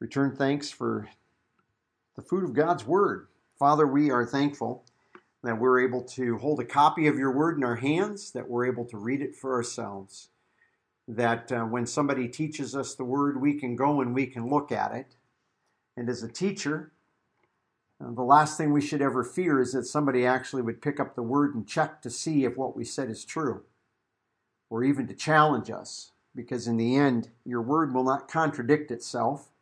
[0.00, 1.08] return thanks for
[2.16, 3.28] the food of God's Word.
[3.58, 4.84] Father, we are thankful
[5.42, 8.66] that we're able to hold a copy of your Word in our hands, that we're
[8.66, 10.28] able to read it for ourselves,
[11.08, 14.70] that uh, when somebody teaches us the Word, we can go and we can look
[14.72, 15.16] at it.
[15.96, 16.92] And as a teacher,
[18.04, 21.14] uh, the last thing we should ever fear is that somebody actually would pick up
[21.14, 23.62] the Word and check to see if what we said is true,
[24.68, 29.52] or even to challenge us, because in the end, your Word will not contradict itself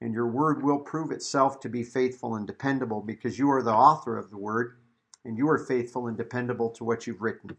[0.00, 3.72] and your word will prove itself to be faithful and dependable because you are the
[3.72, 4.76] author of the word
[5.24, 7.56] and you are faithful and dependable to what you've written.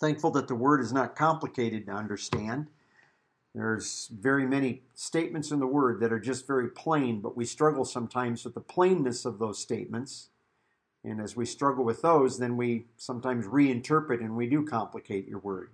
[0.00, 2.66] Thankful that the word is not complicated to understand.
[3.54, 7.84] There's very many statements in the word that are just very plain, but we struggle
[7.84, 10.30] sometimes with the plainness of those statements.
[11.04, 15.40] And as we struggle with those, then we sometimes reinterpret and we do complicate your
[15.40, 15.70] word.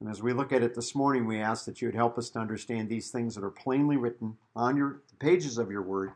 [0.00, 2.28] And as we look at it this morning, we ask that you would help us
[2.30, 6.12] to understand these things that are plainly written on your pages of your word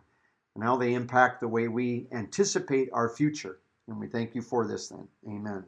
[0.54, 3.58] and how they impact the way we anticipate our future.
[3.88, 5.08] And we thank you for this then.
[5.26, 5.64] Amen.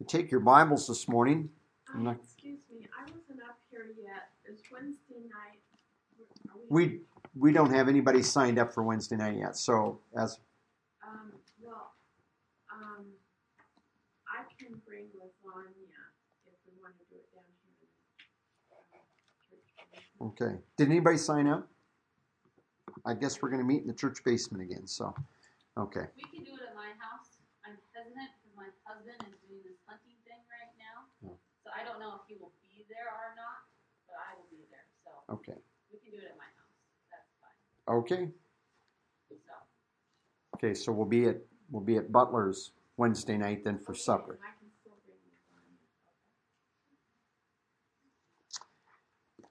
[0.00, 1.48] You take your Bibles this morning.
[1.94, 4.30] Um, excuse me, I wasn't up here yet.
[4.44, 5.60] It's Wednesday night.
[6.68, 7.00] We
[7.38, 9.56] we don't have anybody signed up for Wednesday night yet.
[9.56, 10.38] So as
[11.06, 11.92] um, well,
[12.72, 13.04] um,
[14.26, 16.02] I can bring Lasagna.
[20.22, 20.54] Okay.
[20.78, 21.66] Did anybody sign up?
[23.04, 24.86] I guess we're going to meet in the church basement again.
[24.86, 25.14] So,
[25.78, 26.06] okay.
[26.14, 27.42] We can do it at my house.
[27.66, 31.10] I'm hesitant because my husband is doing this hunting thing right now.
[31.26, 31.34] Oh.
[31.64, 33.66] So I don't know if he will be there or not,
[34.06, 34.86] but I will be there.
[35.02, 35.10] So
[35.42, 35.58] okay.
[35.90, 36.78] We can do it at my house.
[37.10, 37.58] That's fine.
[37.98, 38.30] Okay.
[39.30, 39.54] So.
[40.54, 44.38] Okay, so we'll be at we'll be at Butler's Wednesday night then for supper.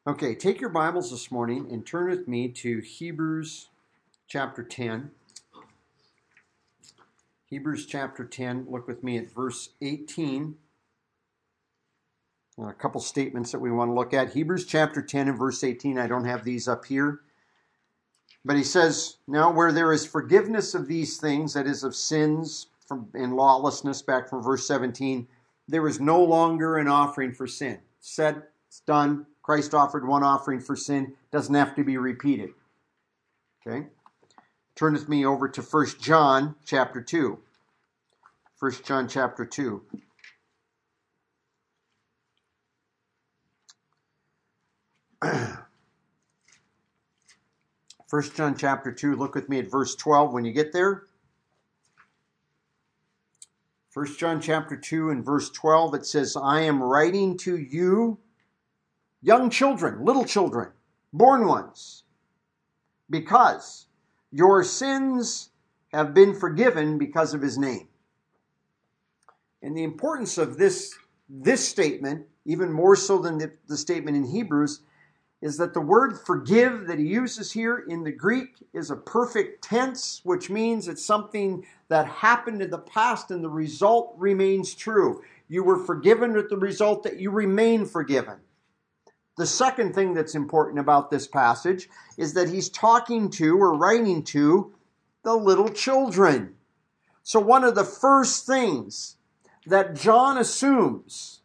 [0.07, 3.67] Okay, take your Bibles this morning and turn with me to Hebrews
[4.27, 5.11] chapter 10.
[7.45, 10.55] Hebrews chapter 10, look with me at verse 18.
[12.58, 14.33] Uh, a couple statements that we want to look at.
[14.33, 15.99] Hebrews chapter 10 and verse 18.
[15.99, 17.20] I don't have these up here.
[18.43, 22.65] But he says, Now where there is forgiveness of these things, that is, of sins
[22.87, 25.27] from, and lawlessness, back from verse 17,
[25.67, 27.77] there is no longer an offering for sin.
[27.99, 32.52] Said, it's done, Christ offered one offering for sin, doesn't have to be repeated.
[33.65, 33.87] Okay?
[34.75, 37.39] Turn with me over to 1 John chapter 2.
[38.59, 39.81] 1 John chapter 2.
[48.08, 51.03] First John chapter 2, look with me at verse 12 when you get there.
[53.89, 58.19] First John chapter 2 and verse 12 it says I am writing to you
[59.21, 60.70] young children, little children,
[61.14, 62.04] born ones,
[63.09, 63.87] because
[64.32, 65.49] your sins
[65.93, 67.87] have been forgiven because of his name.
[69.61, 70.95] And the importance of this,
[71.30, 74.82] this statement, even more so than the, the statement in Hebrews,
[75.42, 79.64] is that the word forgive that he uses here in the Greek is a perfect
[79.64, 85.21] tense, which means it's something that happened in the past and the result remains true.
[85.48, 88.38] You were forgiven with the result that you remain forgiven.
[89.37, 94.23] The second thing that's important about this passage is that he's talking to or writing
[94.25, 94.73] to
[95.23, 96.55] the little children.
[97.23, 99.15] So, one of the first things
[99.65, 101.41] that John assumes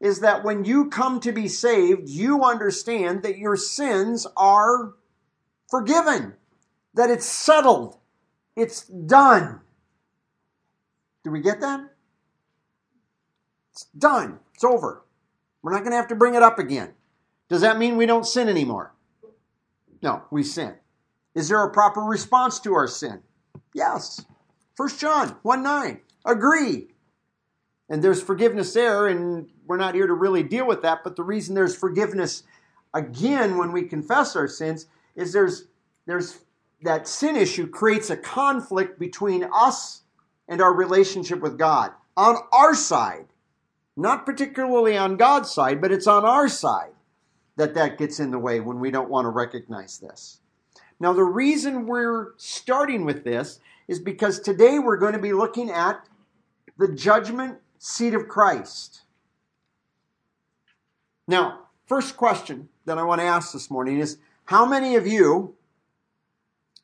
[0.00, 4.94] is that when you come to be saved, you understand that your sins are
[5.68, 6.34] forgiven,
[6.94, 7.96] that it's settled,
[8.56, 9.60] it's done.
[11.22, 11.80] Do we get that?
[13.72, 15.03] It's done, it's over.
[15.64, 16.92] We're not going to have to bring it up again.
[17.48, 18.92] Does that mean we don't sin anymore?
[20.02, 20.74] No, we sin.
[21.34, 23.22] Is there a proper response to our sin?
[23.74, 24.26] Yes.
[24.76, 26.00] 1 John 1 9.
[26.26, 26.88] Agree.
[27.88, 31.22] And there's forgiveness there, and we're not here to really deal with that, but the
[31.22, 32.42] reason there's forgiveness
[32.92, 34.86] again when we confess our sins
[35.16, 35.68] is there's
[36.06, 36.40] there's
[36.82, 40.02] that sin issue creates a conflict between us
[40.46, 43.28] and our relationship with God on our side.
[43.96, 46.92] Not particularly on God's side, but it's on our side
[47.56, 50.40] that that gets in the way when we don't want to recognize this.
[50.98, 55.70] Now, the reason we're starting with this is because today we're going to be looking
[55.70, 56.08] at
[56.78, 59.02] the judgment seat of Christ.
[61.28, 65.54] Now, first question that I want to ask this morning is how many of you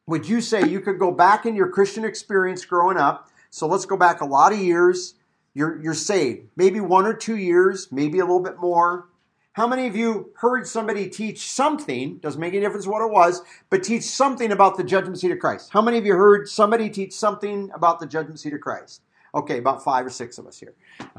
[0.06, 3.30] would you say you could go back in your Christian experience growing up?
[3.48, 5.14] So let's go back a lot of years.
[5.54, 9.08] You're, you're saved, maybe one or two years, maybe a little bit more.
[9.52, 13.42] How many of you heard somebody teach something, doesn't make any difference what it was,
[13.68, 15.70] but teach something about the judgment seat of Christ?
[15.72, 19.02] How many of you heard somebody teach something about the judgment seat of Christ?
[19.34, 20.74] Okay, about five or six of us here.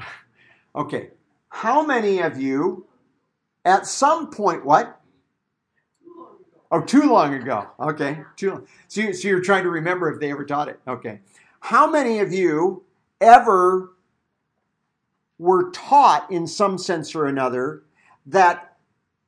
[0.74, 1.10] Okay,
[1.50, 2.86] how many of you
[3.64, 5.00] at some point, what?
[6.70, 7.68] Oh, too long ago.
[7.78, 8.66] Okay, too long.
[8.88, 10.80] So, you, so you're trying to remember if they ever taught it.
[10.88, 11.20] Okay.
[11.60, 12.82] How many of you
[13.20, 13.92] ever
[15.42, 17.82] were taught in some sense or another
[18.26, 18.76] that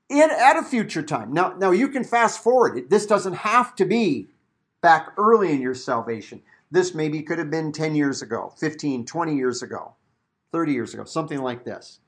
[0.08, 1.32] in at a future time.
[1.32, 2.88] Now, now you can fast forward.
[2.88, 4.28] This doesn't have to be
[4.80, 6.40] back early in your salvation.
[6.70, 9.94] This maybe could have been 10 years ago, 15, 20 years ago,
[10.52, 11.98] 30 years ago, something like this.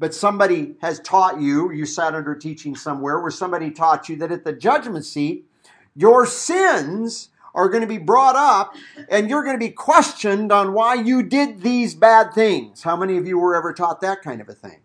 [0.00, 4.32] But somebody has taught you, you sat under teaching somewhere where somebody taught you that
[4.32, 5.46] at the judgment seat,
[5.94, 8.74] your sins are going to be brought up
[9.08, 12.82] and you're going to be questioned on why you did these bad things.
[12.82, 14.80] How many of you were ever taught that kind of a thing?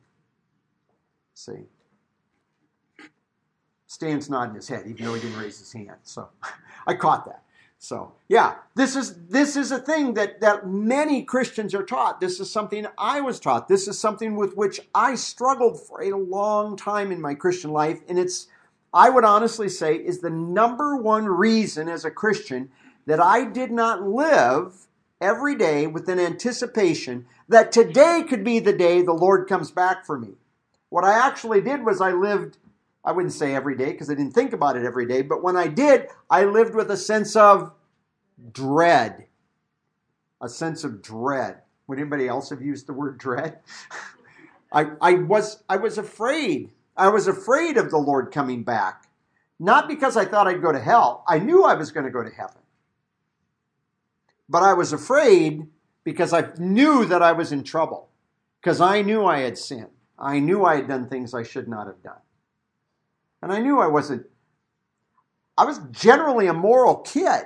[1.33, 1.65] See.
[3.87, 5.97] Stan's nodding his head, even though he didn't raise his hand.
[6.03, 6.29] So
[6.87, 7.43] I caught that.
[7.79, 12.19] So yeah, this is this is a thing that that many Christians are taught.
[12.19, 13.67] This is something I was taught.
[13.67, 18.01] This is something with which I struggled for a long time in my Christian life,
[18.07, 18.47] and it's
[18.93, 22.69] I would honestly say is the number one reason as a Christian
[23.05, 24.87] that I did not live
[25.21, 30.05] every day with an anticipation that today could be the day the Lord comes back
[30.05, 30.33] for me.
[30.89, 32.57] What I actually did was I lived,
[33.03, 35.55] I wouldn't say every day because I didn't think about it every day, but when
[35.55, 37.71] I did, I lived with a sense of
[38.51, 39.25] dread.
[40.41, 41.61] A sense of dread.
[41.87, 43.59] Would anybody else have used the word dread?
[44.71, 46.71] I, I was I was afraid.
[46.99, 49.05] I was afraid of the Lord coming back.
[49.59, 51.23] Not because I thought I'd go to hell.
[51.27, 52.61] I knew I was going to go to heaven.
[54.47, 55.67] But I was afraid
[56.03, 58.09] because I knew that I was in trouble.
[58.61, 59.91] Because I knew I had sinned.
[60.17, 62.21] I knew I had done things I should not have done.
[63.41, 64.25] And I knew I wasn't,
[65.57, 67.43] I was generally a moral kid.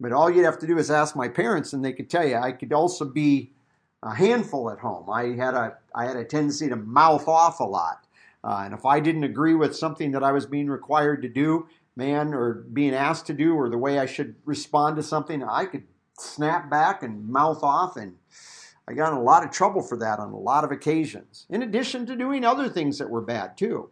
[0.00, 2.36] But all you'd have to do is ask my parents, and they could tell you
[2.36, 3.52] I could also be
[4.02, 5.10] a handful at home.
[5.10, 8.04] I had a, I had a tendency to mouth off a lot.
[8.48, 11.68] Uh, and if I didn't agree with something that I was being required to do,
[11.96, 15.66] man, or being asked to do, or the way I should respond to something, I
[15.66, 15.84] could
[16.18, 18.14] snap back and mouth off and
[18.88, 21.62] I got in a lot of trouble for that on a lot of occasions, in
[21.62, 23.90] addition to doing other things that were bad too.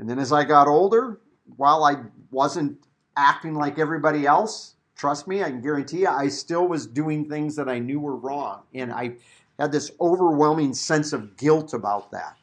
[0.00, 1.20] And then as I got older,
[1.56, 2.02] while I
[2.32, 2.76] wasn't
[3.16, 7.54] acting like everybody else, trust me, I can guarantee you, I still was doing things
[7.54, 8.62] that I knew were wrong.
[8.74, 9.12] And I
[9.60, 12.36] had this overwhelming sense of guilt about that.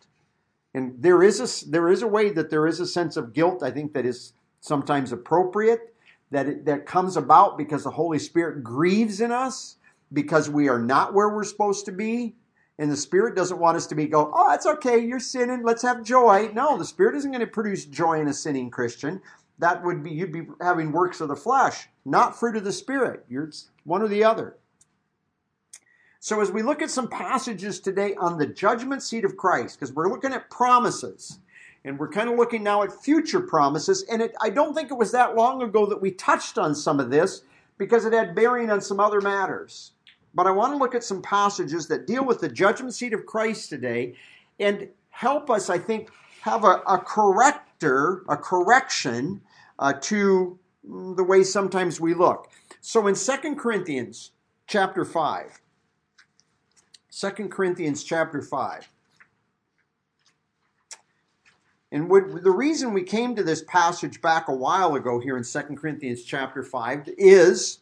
[0.75, 3.63] And there is a, there is a way that there is a sense of guilt,
[3.63, 5.95] I think, that is sometimes appropriate,
[6.31, 9.77] that, it, that comes about because the Holy Spirit grieves in us
[10.12, 12.36] because we are not where we're supposed to be.
[12.77, 15.81] And the Spirit doesn't want us to be go, oh, it's okay, you're sinning, let's
[15.81, 16.51] have joy.
[16.54, 19.22] No, the Spirit isn't going to produce joy in a sinning Christian.
[19.60, 23.24] That would be, you'd be having works of the flesh, not fruit of the Spirit.
[23.30, 23.50] You're
[23.86, 24.57] one or the other.
[26.25, 29.94] So, as we look at some passages today on the judgment seat of Christ, because
[29.94, 31.38] we're looking at promises,
[31.83, 34.98] and we're kind of looking now at future promises, and it, I don't think it
[34.98, 37.44] was that long ago that we touched on some of this
[37.77, 39.92] because it had bearing on some other matters.
[40.33, 43.27] But I want to look at some passages that deal with the judgment seat of
[43.27, 44.16] Christ today
[44.60, 46.10] and help us, I think,
[46.42, 49.42] have a, a corrector, a correction
[49.77, 52.50] uh, to the way sometimes we look.
[52.82, 54.32] So in 2 Corinthians
[54.65, 55.62] chapter 5,
[57.17, 58.89] 2 Corinthians chapter 5,
[61.91, 65.43] and what, the reason we came to this passage back a while ago here in
[65.43, 67.79] 2 Corinthians chapter 5 is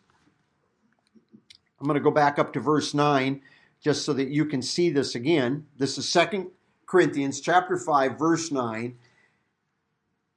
[1.79, 3.41] I'm going to go back up to verse 9
[3.81, 5.65] just so that you can see this again.
[5.77, 6.51] This is 2
[6.85, 8.95] Corinthians chapter 5 verse 9.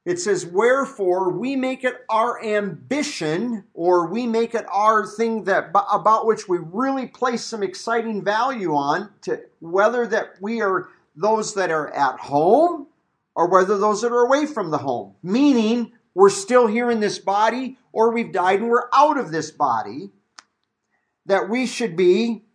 [0.07, 5.71] It says, Wherefore we make it our ambition, or we make it our thing that
[5.91, 10.87] about which we really place some exciting value on, to whether that we are
[11.17, 12.87] those that are at home
[13.35, 15.13] or whether those that are away from the home.
[15.21, 19.51] Meaning, we're still here in this body, or we've died and we're out of this
[19.51, 20.11] body
[21.25, 22.45] that we should be,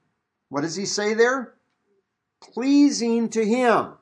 [0.48, 1.52] what does he say there?
[2.40, 3.92] Pleasing to him.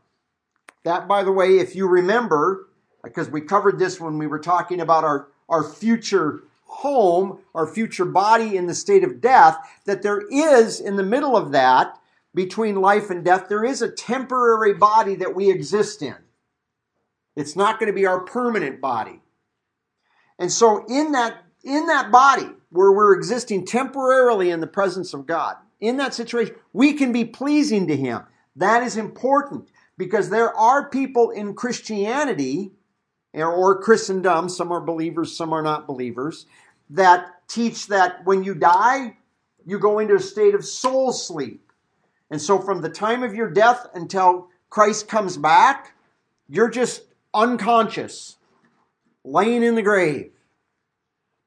[0.84, 2.68] That, by the way, if you remember,
[3.02, 8.04] because we covered this when we were talking about our, our future home, our future
[8.04, 11.98] body in the state of death, that there is in the middle of that,
[12.34, 16.14] between life and death, there is a temporary body that we exist in.
[17.36, 19.20] It's not going to be our permanent body.
[20.38, 25.26] And so in that in that body where we're existing temporarily in the presence of
[25.26, 28.22] God, in that situation, we can be pleasing to Him.
[28.56, 32.72] That is important because there are people in Christianity
[33.34, 36.46] or Christendom, some are believers, some are not believers,
[36.90, 39.16] that teach that when you die,
[39.66, 41.72] you go into a state of soul sleep.
[42.30, 45.94] And so from the time of your death until Christ comes back,
[46.48, 47.02] you're just
[47.34, 48.36] unconscious,
[49.24, 50.32] laying in the grave.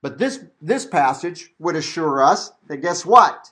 [0.01, 3.51] But this, this passage would assure us that guess what?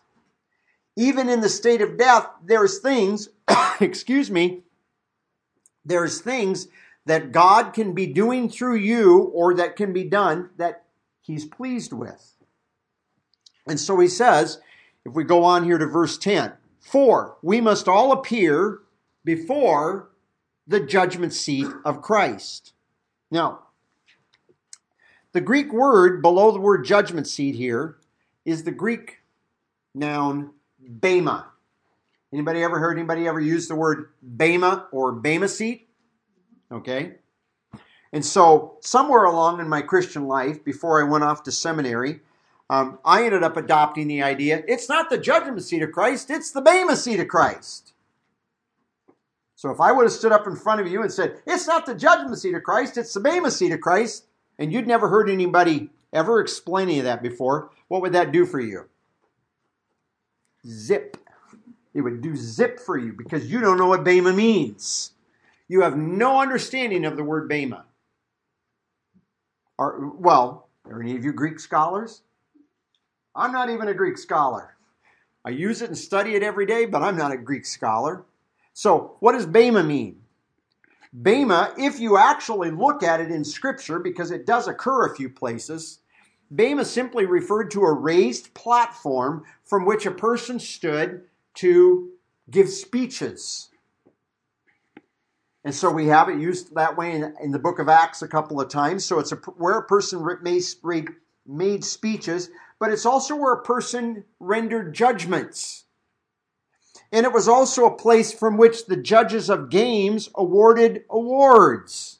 [0.98, 3.30] Even in the state of death, there's things,
[3.80, 4.64] excuse me,
[5.86, 6.68] there's things
[7.06, 10.86] that God can be doing through you or that can be done that
[11.22, 12.36] He's pleased with.
[13.68, 14.60] And so He says,
[15.06, 18.80] if we go on here to verse 10, for we must all appear
[19.24, 20.10] before
[20.68, 22.74] the judgment seat of Christ.
[23.30, 23.60] Now,
[25.34, 27.98] the Greek word below the word judgment seat here
[28.46, 29.20] is the Greek
[29.94, 31.48] noun bema.
[32.34, 35.90] Anybody ever heard anybody ever use the word bema or bema seat?
[36.72, 37.16] Okay.
[38.14, 42.20] And so, somewhere along in my Christian life, before I went off to seminary,
[42.70, 46.52] um, I ended up adopting the idea it's not the judgment seat of Christ, it's
[46.52, 47.94] the Bema seat of Christ.
[49.56, 51.86] So if I would have stood up in front of you and said, it's not
[51.86, 54.26] the judgment seat of Christ, it's the Bema seat of Christ,
[54.58, 58.46] and you'd never heard anybody ever explain any of that before, what would that do
[58.46, 58.86] for you?
[60.66, 61.18] Zip.
[61.94, 65.12] It would do zip for you because you don't know what Bema means.
[65.72, 67.86] You have no understanding of the word Bema.
[69.80, 72.24] Are, well, are any of you Greek scholars?
[73.34, 74.76] I'm not even a Greek scholar.
[75.46, 78.26] I use it and study it every day, but I'm not a Greek scholar.
[78.74, 80.24] So, what does Bema mean?
[81.14, 85.30] Bema, if you actually look at it in Scripture, because it does occur a few
[85.30, 86.00] places,
[86.54, 91.24] Bema simply referred to a raised platform from which a person stood
[91.54, 92.10] to
[92.50, 93.70] give speeches.
[95.64, 98.28] And so we have it used that way in, in the book of Acts a
[98.28, 99.06] couple of times.
[99.06, 100.64] So it's a, where a person made,
[101.46, 102.50] made speeches,
[102.80, 105.86] but it's also where a person rendered judgments.
[107.12, 112.20] And it was also a place from which the judges of games awarded awards.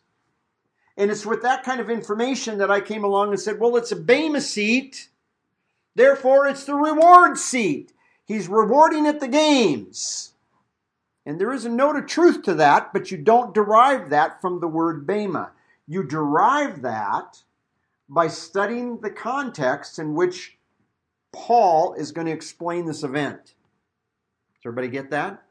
[0.98, 3.92] And it's with that kind of information that I came along and said, well, it's
[3.92, 5.08] a Bema seat,
[5.96, 7.94] therefore it's the reward seat.
[8.26, 10.31] He's rewarding at the games.
[11.26, 14.60] And there is a note of truth to that, but you don't derive that from
[14.60, 15.52] the word Bema.
[15.88, 17.44] You derive that
[18.10, 20.58] by studying the context in which
[21.32, 23.44] Paul is going to explain this event.
[23.44, 25.44] Does everybody get that?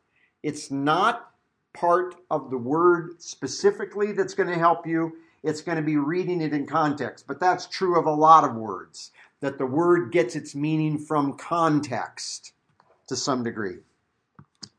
[0.42, 1.30] It's not
[1.72, 5.12] part of the word specifically that's going to help you.
[5.42, 7.26] It's going to be reading it in context.
[7.26, 11.36] But that's true of a lot of words, that the word gets its meaning from
[11.36, 12.52] context
[13.06, 13.78] to some degree.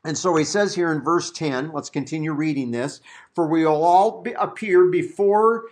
[0.04, 3.00] And so he says here in verse 10, let's continue reading this,
[3.34, 5.64] for we will all be, appear before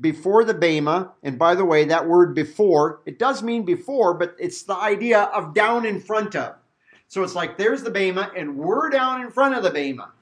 [0.00, 4.34] before the bema, and by the way, that word before, it does mean before, but
[4.38, 6.56] it's the idea of down in front of.
[7.06, 10.12] So it's like there's the bema, and we're down in front of the bema.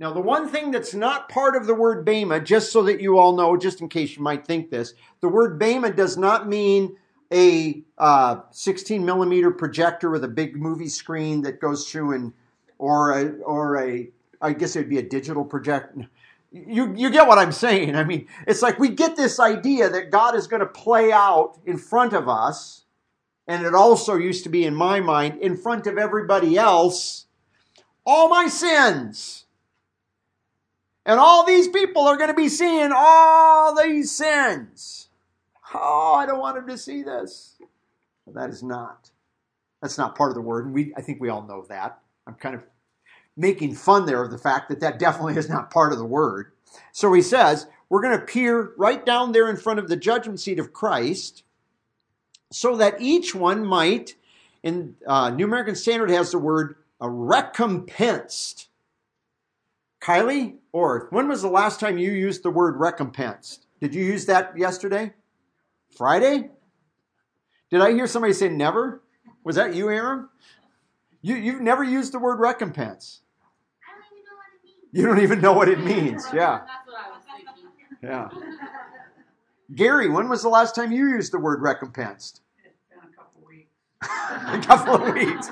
[0.00, 3.18] Now, the one thing that's not part of the word bema, just so that you
[3.18, 6.96] all know, just in case you might think this, the word bema does not mean
[7.32, 12.32] a uh, 16 millimeter projector with a big movie screen that goes through and
[12.82, 14.08] or a, or a
[14.40, 16.08] I guess it would be a digital projector.
[16.50, 17.94] You, you get what I'm saying.
[17.94, 21.58] I mean, it's like we get this idea that God is going to play out
[21.64, 22.82] in front of us,
[23.46, 27.26] and it also used to be in my mind, in front of everybody else,
[28.04, 29.44] all my sins.
[31.06, 35.08] And all these people are going to be seeing all these sins.
[35.72, 37.56] Oh, I don't want them to see this.
[38.26, 39.10] that is not.
[39.80, 40.66] That's not part of the word.
[40.66, 41.98] And we, I think we all know that.
[42.26, 42.62] I'm kind of
[43.36, 46.52] making fun there of the fact that that definitely is not part of the word.
[46.92, 50.40] So he says, we're going to appear right down there in front of the judgment
[50.40, 51.44] seat of Christ
[52.50, 54.14] so that each one might,
[54.62, 58.68] in uh, New American Standard has the word recompensed.
[60.00, 63.66] Kylie, or when was the last time you used the word recompensed?
[63.80, 65.12] Did you use that yesterday?
[65.96, 66.50] Friday?
[67.70, 69.02] Did I hear somebody say never?
[69.44, 70.28] Was that you, Aaron?
[71.22, 73.20] You, you've never used the word recompense.
[74.92, 76.26] You don't even know what it means.
[76.34, 76.62] Yeah.
[78.02, 78.28] Yeah.
[79.74, 82.42] Gary, when was the last time you used the word recompensed?
[82.64, 83.70] It's been a couple of weeks.
[84.46, 85.48] a couple of weeks.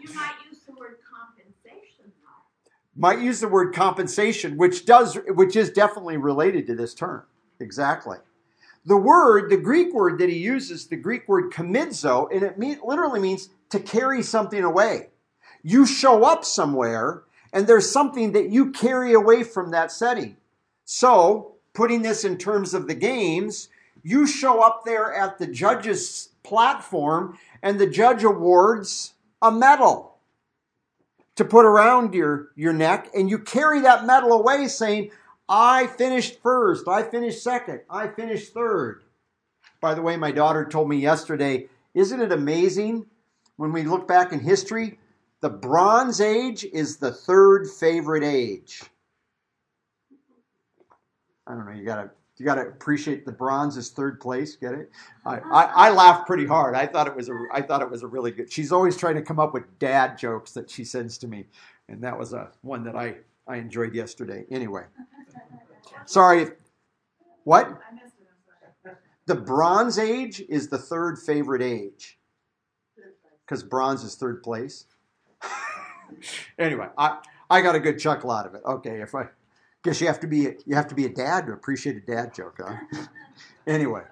[0.00, 2.96] You might use the word compensation though.
[2.96, 7.22] Might use the word compensation, which does which is definitely related to this term.
[7.60, 8.18] Exactly.
[8.84, 12.78] The word, the Greek word that he uses, the Greek word komidzo, and it mean,
[12.84, 15.08] literally means to carry something away.
[15.62, 17.22] You show up somewhere
[17.54, 20.36] and there's something that you carry away from that setting.
[20.84, 23.68] So, putting this in terms of the games,
[24.02, 30.18] you show up there at the judge's platform and the judge awards a medal
[31.36, 35.10] to put around your, your neck, and you carry that medal away saying,
[35.48, 39.02] I finished first, I finished second, I finished third.
[39.80, 43.06] By the way, my daughter told me yesterday, isn't it amazing
[43.56, 44.98] when we look back in history?
[45.40, 48.82] The Bronze Age is the third favorite age.
[51.46, 54.56] I don't know, you gotta you got to appreciate the bronze is third place.
[54.56, 54.90] Get it?
[55.24, 56.74] I, I, I laughed pretty hard.
[56.74, 58.50] I thought it was a I thought it was a really good.
[58.50, 61.46] She's always trying to come up with dad jokes that she sends to me,
[61.88, 64.44] and that was a one that I I enjoyed yesterday.
[64.50, 64.84] Anyway,
[66.06, 66.48] sorry.
[67.44, 67.78] What?
[69.26, 72.18] The Bronze Age is the third favorite age
[73.44, 74.86] because bronze is third place.
[76.58, 77.18] anyway, I
[77.50, 78.62] I got a good chuckle out of it.
[78.64, 79.28] Okay, if I
[79.84, 82.34] Guess you have to be you have to be a dad to appreciate a dad
[82.34, 82.76] joke, huh?
[83.66, 84.02] anyway.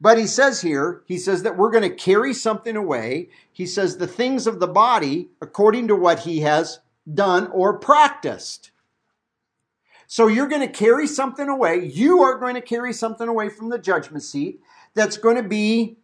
[0.00, 3.30] But he says here, he says that we're going to carry something away.
[3.50, 6.78] He says the things of the body according to what he has
[7.12, 8.70] done or practiced.
[10.06, 11.84] So you're going to carry something away.
[11.86, 14.60] You are going to carry something away from the judgment seat
[14.94, 15.96] that's going to be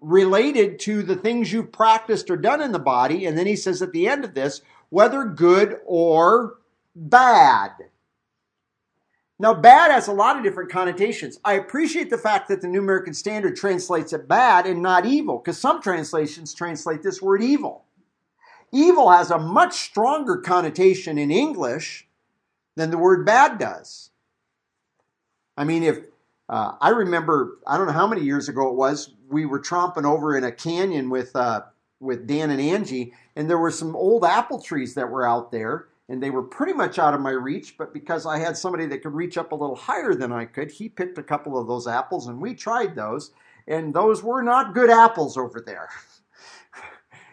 [0.00, 3.26] related to the things you've practiced or done in the body.
[3.26, 6.58] And then he says at the end of this, whether good or
[6.94, 7.72] bad.
[9.38, 11.40] Now, bad has a lot of different connotations.
[11.44, 15.38] I appreciate the fact that the New American Standard translates it bad and not evil,
[15.38, 17.84] because some translations translate this word evil.
[18.72, 22.06] Evil has a much stronger connotation in English
[22.76, 24.10] than the word bad does.
[25.56, 25.98] I mean, if
[26.48, 30.04] uh, I remember, I don't know how many years ago it was, we were tromping
[30.04, 31.62] over in a canyon with uh,
[32.00, 35.88] with Dan and Angie, and there were some old apple trees that were out there,
[36.08, 37.76] and they were pretty much out of my reach.
[37.76, 40.70] But because I had somebody that could reach up a little higher than I could,
[40.70, 43.32] he picked a couple of those apples, and we tried those,
[43.68, 45.90] and those were not good apples over there.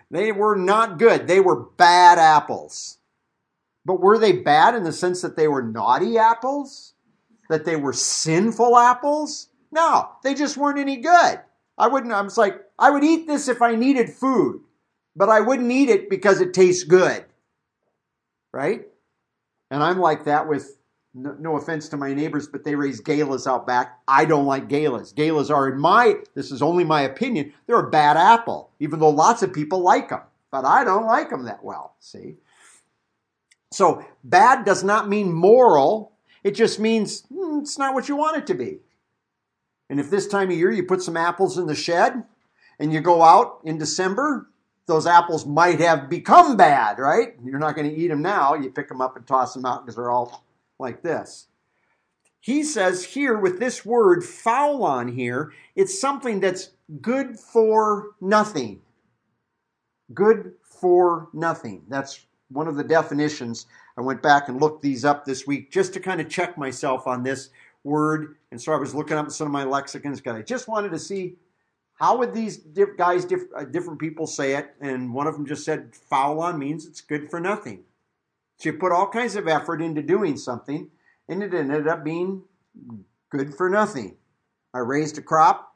[0.10, 1.28] they were not good.
[1.28, 2.98] They were bad apples.
[3.86, 6.94] But were they bad in the sense that they were naughty apples?
[7.50, 9.50] That they were sinful apples?
[9.72, 11.40] No, they just weren't any good.
[11.78, 14.62] I wouldn't, I was like, I would eat this if I needed food,
[15.16, 17.26] but I wouldn't eat it because it tastes good.
[18.54, 18.88] Right?
[19.70, 20.78] And I'm like that with
[21.18, 24.00] no, no, offense to my neighbors, but they raise galas out back.
[24.08, 25.12] I don't like galas.
[25.14, 29.10] Galas are, in my, this is only my opinion, they're a bad apple, even though
[29.10, 30.22] lots of people like them.
[30.52, 32.36] But I don't like them that well, see?
[33.72, 36.14] So bad does not mean moral.
[36.44, 38.80] It just means hmm, it's not what you want it to be.
[39.90, 42.24] And if this time of year you put some apples in the shed
[42.80, 44.48] and you go out in December,
[44.86, 47.34] those apples might have become bad, right?
[47.44, 48.54] You're not going to eat them now.
[48.54, 50.44] You pick them up and toss them out because they're all
[50.80, 51.48] like this.
[52.40, 58.82] He says here with this word phaulon here, it's something that's good for nothing.
[60.14, 61.84] Good for nothing.
[61.90, 63.66] That's one of the definitions.
[63.98, 67.08] I went back and looked these up this week just to kind of check myself
[67.08, 67.50] on this
[67.84, 68.36] word.
[68.52, 71.00] And so I was looking up some of my lexicons because I just wanted to
[71.00, 71.36] see
[71.96, 72.58] how would these
[72.98, 74.76] guys, uh, different people say it.
[74.80, 77.84] And one of them just said phaulon means it's good for nothing.
[78.62, 80.90] You put all kinds of effort into doing something,
[81.30, 82.44] and it ended up being
[83.30, 84.18] good for nothing.
[84.74, 85.76] I raised a crop,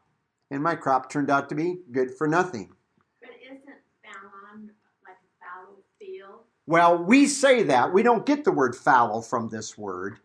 [0.49, 2.71] and my crop turned out to be good for nothing.
[3.21, 3.61] But isn't
[4.03, 4.61] fallow
[5.05, 6.41] like a fallow field?
[6.65, 7.93] Well, we say that.
[7.93, 10.19] We don't get the word fallow from this word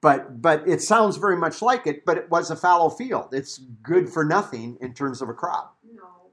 [0.00, 2.04] but but it sounds very much like it.
[2.04, 3.28] But it was a fallow field.
[3.32, 5.76] It's good for nothing in terms of a crop.
[5.92, 6.30] No,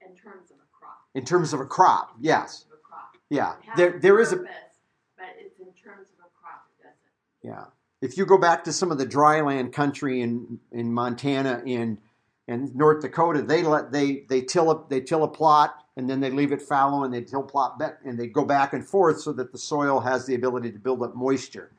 [0.00, 0.98] in terms of a crop.
[1.14, 2.64] In terms of a crop, yes.
[2.72, 3.16] A crop.
[3.28, 4.36] Yeah, there there is a.
[4.36, 6.68] But it's in terms of a crop.
[6.78, 6.98] It doesn't.
[7.42, 7.64] Yeah,
[8.00, 11.98] if you go back to some of the dryland country in in Montana in
[12.48, 16.20] and North Dakota, they let they they till a they till a plot and then
[16.20, 19.20] they leave it fallow and they till plot back and they go back and forth
[19.20, 21.70] so that the soil has the ability to build up moisture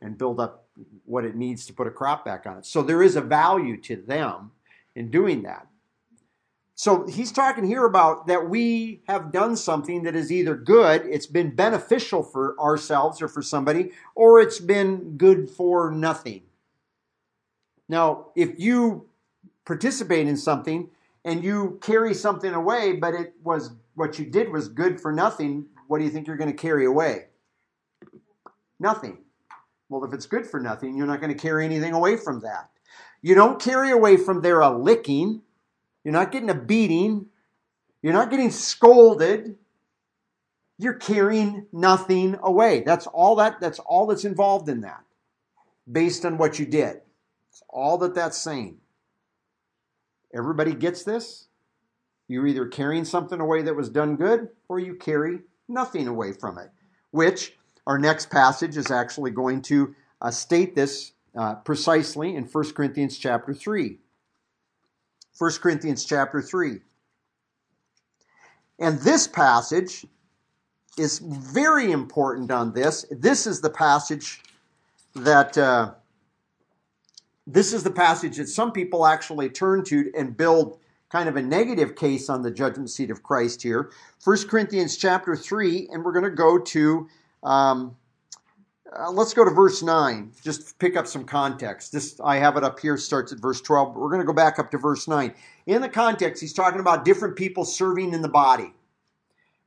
[0.00, 0.66] and build up
[1.04, 2.66] what it needs to put a crop back on it.
[2.66, 4.52] So there is a value to them
[4.94, 5.66] in doing that.
[6.76, 11.26] So he's talking here about that we have done something that is either good, it's
[11.26, 16.42] been beneficial for ourselves or for somebody, or it's been good for nothing.
[17.88, 19.06] Now, if you
[19.64, 20.90] participate in something
[21.24, 25.66] and you carry something away, but it was what you did was good for nothing,
[25.86, 27.26] what do you think you're going to carry away?
[28.80, 29.18] Nothing.
[29.88, 32.70] Well, if it's good for nothing, you're not going to carry anything away from that.
[33.22, 35.42] You don't carry away from there a licking.
[36.04, 37.26] You're not getting a beating.
[38.02, 39.56] You're not getting scolded.
[40.78, 42.82] you're carrying nothing away.
[42.84, 45.04] That's all that that's all that's involved in that.
[45.90, 47.00] Based on what you did.
[47.50, 48.78] It's all that that's saying.
[50.34, 51.46] Everybody gets this?
[52.26, 56.58] You're either carrying something away that was done good or you carry nothing away from
[56.58, 56.70] it,
[57.10, 62.72] which our next passage is actually going to uh, state this uh, precisely in 1
[62.72, 63.98] Corinthians chapter 3.
[65.38, 66.78] 1 Corinthians chapter 3.
[68.78, 70.06] And this passage
[70.96, 73.04] is very important on this.
[73.10, 74.40] This is the passage
[75.14, 75.92] that uh,
[77.46, 80.78] this is the passage that some people actually turn to and build
[81.10, 83.90] kind of a negative case on the judgment seat of Christ here.
[84.24, 87.08] 1 Corinthians chapter 3, and we're going to go to,
[87.42, 87.96] um,
[88.98, 91.92] uh, let's go to verse 9, just pick up some context.
[91.92, 94.32] This, I have it up here, starts at verse 12, but we're going to go
[94.32, 95.34] back up to verse 9.
[95.66, 98.72] In the context, he's talking about different people serving in the body.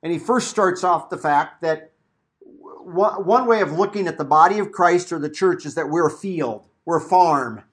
[0.02, 1.92] And he first starts off the fact that
[2.40, 6.08] one way of looking at the body of Christ or the church is that we're
[6.08, 7.64] a field, we're a farm.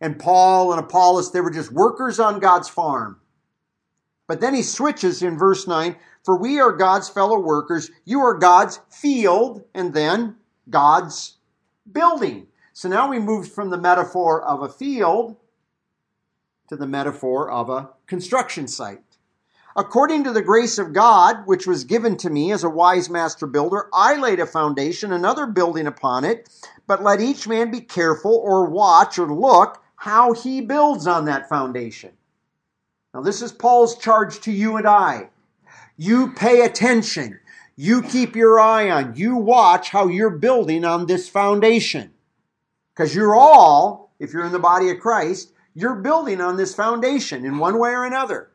[0.00, 3.20] And Paul and Apollos, they were just workers on God's farm.
[4.26, 8.34] But then he switches in verse 9 For we are God's fellow workers, you are
[8.34, 10.36] God's field, and then
[10.70, 11.36] God's
[11.90, 12.46] building.
[12.72, 15.36] So now we moved from the metaphor of a field
[16.68, 19.00] to the metaphor of a construction site.
[19.74, 23.46] According to the grace of God, which was given to me as a wise master
[23.46, 26.48] builder, I laid a foundation, another building upon it.
[26.86, 31.48] But let each man be careful or watch or look how he builds on that
[31.48, 32.12] foundation.
[33.14, 35.30] Now, this is Paul's charge to you and I.
[36.04, 37.38] You pay attention.
[37.76, 39.14] You keep your eye on.
[39.14, 42.10] You watch how you're building on this foundation.
[42.92, 47.44] Because you're all, if you're in the body of Christ, you're building on this foundation
[47.44, 48.50] in one way or another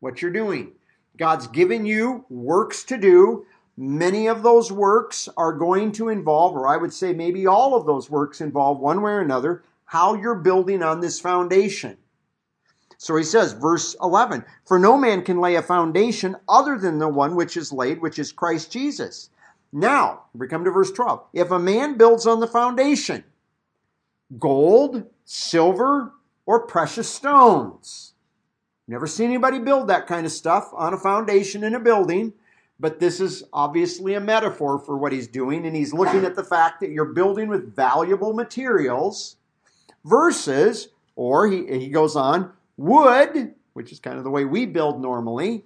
[0.00, 0.72] what you're doing.
[1.16, 3.46] God's given you works to do.
[3.76, 7.86] Many of those works are going to involve, or I would say maybe all of
[7.86, 11.96] those works involve one way or another, how you're building on this foundation.
[13.02, 17.08] So he says, verse 11, For no man can lay a foundation other than the
[17.08, 19.28] one which is laid, which is Christ Jesus.
[19.72, 21.24] Now, we come to verse 12.
[21.32, 23.24] If a man builds on the foundation,
[24.38, 26.12] gold, silver,
[26.46, 28.12] or precious stones,
[28.86, 32.32] Never seen anybody build that kind of stuff on a foundation in a building,
[32.80, 36.44] but this is obviously a metaphor for what he's doing, and he's looking at the
[36.44, 39.36] fact that you're building with valuable materials
[40.04, 45.00] versus, or he, he goes on, wood, which is kind of the way we build
[45.00, 45.64] normally,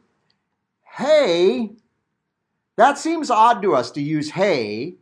[0.83, 1.70] hay.
[2.76, 4.96] That seems odd to us to use hay,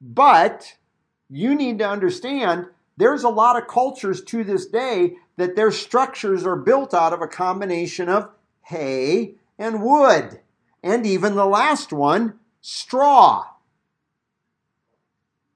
[0.00, 0.76] but
[1.30, 6.44] you need to understand there's a lot of cultures to this day that their structures
[6.44, 8.30] are built out of a combination of
[8.62, 10.40] hay and wood.
[10.82, 13.46] And even the last one, straw.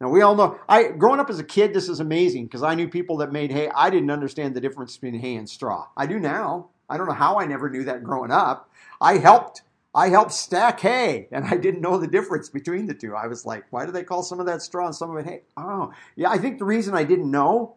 [0.00, 2.74] Now we all know I growing up as a kid this is amazing because I
[2.74, 3.68] knew people that made hay.
[3.74, 5.88] I didn't understand the difference between hay and straw.
[5.96, 6.70] I do now.
[6.88, 8.70] I don't know how I never knew that growing up.
[9.00, 9.62] I helped
[9.94, 13.14] I helped stack hay and I didn't know the difference between the two.
[13.14, 15.28] I was like, why do they call some of that straw and some of it
[15.28, 15.42] hay?
[15.56, 17.76] Oh, yeah, I think the reason I didn't know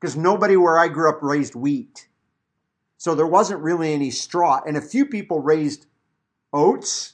[0.00, 2.08] because nobody where I grew up raised wheat.
[2.98, 4.60] So there wasn't really any straw.
[4.66, 5.86] And a few people raised
[6.52, 7.13] oats,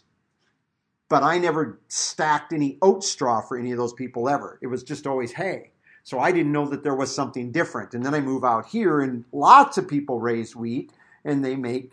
[1.11, 4.59] but I never stacked any oat straw for any of those people ever.
[4.62, 5.73] It was just always hay.
[6.05, 7.92] So I didn't know that there was something different.
[7.92, 10.92] And then I move out here, and lots of people raise wheat
[11.25, 11.92] and they make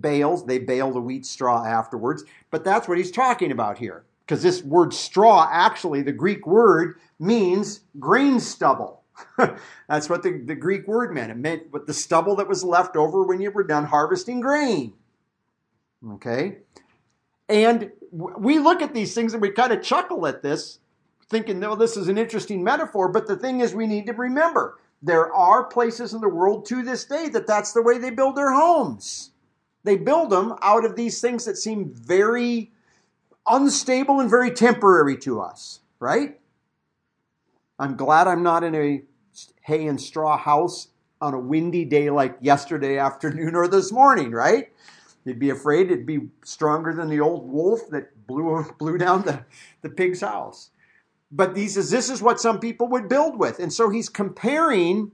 [0.00, 0.46] bales.
[0.46, 2.24] They bale the wheat straw afterwards.
[2.50, 4.04] But that's what he's talking about here.
[4.26, 9.02] Because this word straw, actually, the Greek word means grain stubble.
[9.88, 11.30] That's what the, the Greek word meant.
[11.30, 14.92] It meant what the stubble that was left over when you were done harvesting grain.
[16.12, 16.58] Okay?
[17.48, 20.80] And we look at these things and we kind of chuckle at this,
[21.28, 23.08] thinking, no, this is an interesting metaphor.
[23.08, 26.82] But the thing is, we need to remember there are places in the world to
[26.82, 29.30] this day that that's the way they build their homes.
[29.84, 32.72] They build them out of these things that seem very
[33.46, 36.38] unstable and very temporary to us, right?
[37.78, 39.02] I'm glad I'm not in a
[39.62, 40.88] hay and straw house
[41.20, 44.72] on a windy day like yesterday afternoon or this morning, right?
[45.28, 49.44] You'd be afraid it'd be stronger than the old wolf that blew, blew down the,
[49.82, 50.70] the pig's house.
[51.30, 53.58] But he says this is what some people would build with.
[53.58, 55.12] And so he's comparing,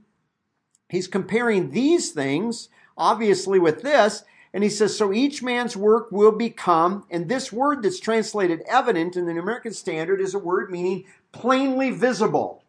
[0.89, 4.23] he's comparing these things, obviously, with this.
[4.53, 9.17] And he says, so each man's work will become, and this word that's translated evident
[9.17, 12.63] in the New American Standard is a word meaning plainly visible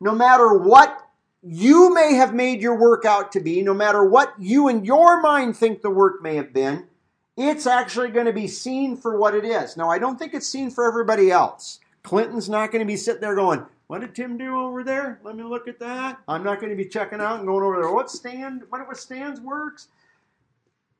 [0.00, 1.05] no matter what
[1.48, 5.20] you may have made your work out to be, no matter what you in your
[5.20, 6.86] mind think the work may have been,
[7.36, 9.76] it's actually going to be seen for what it is.
[9.76, 11.78] Now, I don't think it's seen for everybody else.
[12.02, 15.20] Clinton's not going to be sitting there going, What did Tim do over there?
[15.22, 16.18] Let me look at that.
[16.26, 17.92] I'm not going to be checking out and going over there.
[17.92, 18.62] What Stan?
[18.70, 19.88] What, what Stan's works?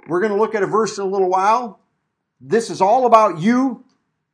[0.06, 1.80] We're going to look at a verse in a little while.
[2.40, 3.85] This is all about you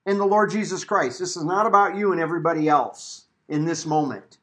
[0.04, 1.20] and the Lord Jesus Christ.
[1.20, 4.38] This is not about you and everybody else in this moment.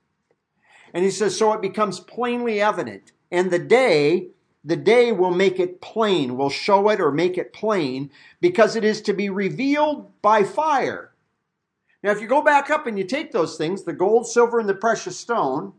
[0.93, 3.11] And he says, So it becomes plainly evident.
[3.31, 4.29] And the day
[4.63, 8.83] the day will make it plain, will show it or make it plain, because it
[8.83, 11.11] is to be revealed by fire.
[12.03, 14.67] Now, if you go back up and you take those things, the gold, silver, and
[14.67, 15.73] the precious stone,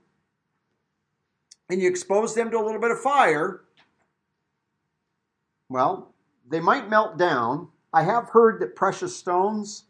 [1.68, 3.62] and you expose them to a little bit of fire,
[5.68, 6.12] well,
[6.48, 7.68] they might melt down.
[7.92, 9.84] I have heard that precious stones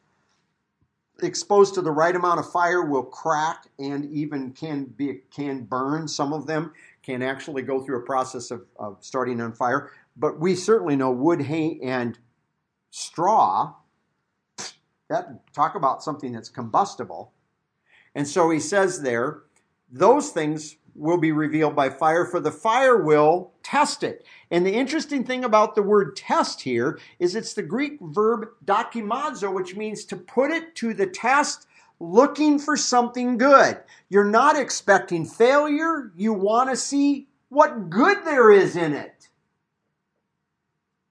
[1.22, 6.09] exposed to the right amount of fire will crack and even can be can burn
[6.09, 9.90] some of them can actually go through a process of, of starting on fire.
[10.16, 12.18] But we certainly know wood, hay, and
[12.90, 13.74] straw.
[15.09, 17.33] That talk about something that's combustible.
[18.14, 19.42] And so he says there,
[19.90, 24.24] those things will be revealed by fire, for the fire will test it.
[24.50, 29.53] And the interesting thing about the word test here is it's the Greek verb dokimazo,
[29.53, 31.66] which means to put it to the test
[32.00, 33.79] looking for something good.
[34.09, 36.12] You're not expecting failure.
[36.16, 39.29] You want to see what good there is in it.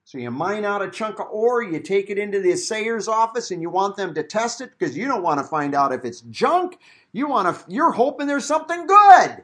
[0.10, 3.52] So you mine out a chunk of ore, you take it into the assayer's office,
[3.52, 6.04] and you want them to test it because you don't want to find out if
[6.04, 6.80] it's junk.
[7.12, 7.72] You want to.
[7.72, 9.44] You're hoping there's something good.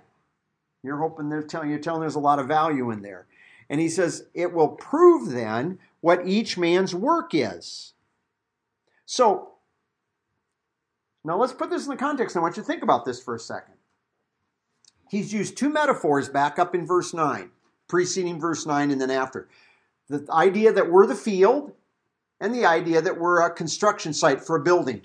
[0.86, 3.28] You're hoping they're telling you're telling there's a lot of value in there.
[3.70, 7.94] And he says it will prove then what each man's work is.
[9.06, 9.54] So
[11.24, 12.38] now let's put this in the context.
[12.38, 13.74] I want you to think about this for a second.
[15.10, 17.50] He's used two metaphors back up in verse 9,
[17.88, 19.48] preceding verse 9 and then after.
[20.10, 21.74] The idea that we're the field
[22.40, 25.02] and the idea that we're a construction site for a building.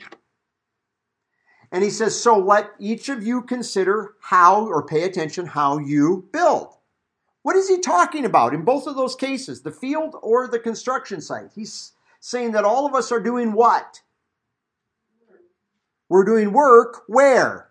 [1.72, 6.28] And he says, So let each of you consider how or pay attention how you
[6.32, 6.74] build.
[7.42, 11.20] What is he talking about in both of those cases, the field or the construction
[11.20, 11.50] site?
[11.54, 14.02] He's saying that all of us are doing what?
[16.08, 17.70] We're doing work where?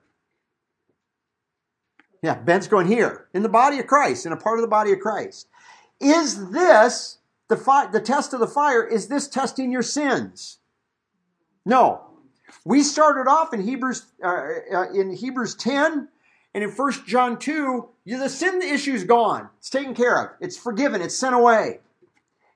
[2.22, 4.92] Yeah, Ben's going here, in the body of Christ, in a part of the body
[4.92, 5.48] of Christ.
[6.00, 10.58] Is this, the, fi- the test of the fire, is this testing your sins?
[11.66, 12.09] No.
[12.66, 16.08] We started off in Hebrews, uh, uh, in Hebrews 10
[16.54, 19.50] and in 1 John 2, the sin issue is gone.
[19.60, 20.30] It's taken care of.
[20.40, 21.02] It's forgiven.
[21.02, 21.80] It's sent away.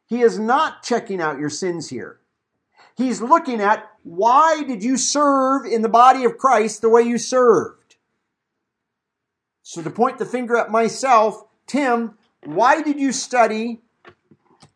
[0.08, 2.20] He is not checking out your sins here.
[2.96, 7.18] He's looking at why did you serve in the body of Christ the way you
[7.18, 7.96] served?
[9.64, 13.82] So to point the finger at myself, Tim, why did you study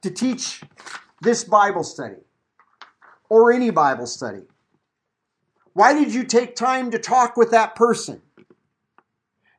[0.02, 0.64] to teach
[1.22, 2.22] this Bible study
[3.30, 4.44] or any Bible study?
[5.78, 8.20] Why did you take time to talk with that person?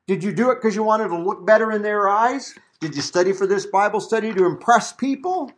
[0.05, 2.53] Did you do it because you wanted to look better in their eyes?
[2.81, 5.49] Did you study for this Bible study to impress people?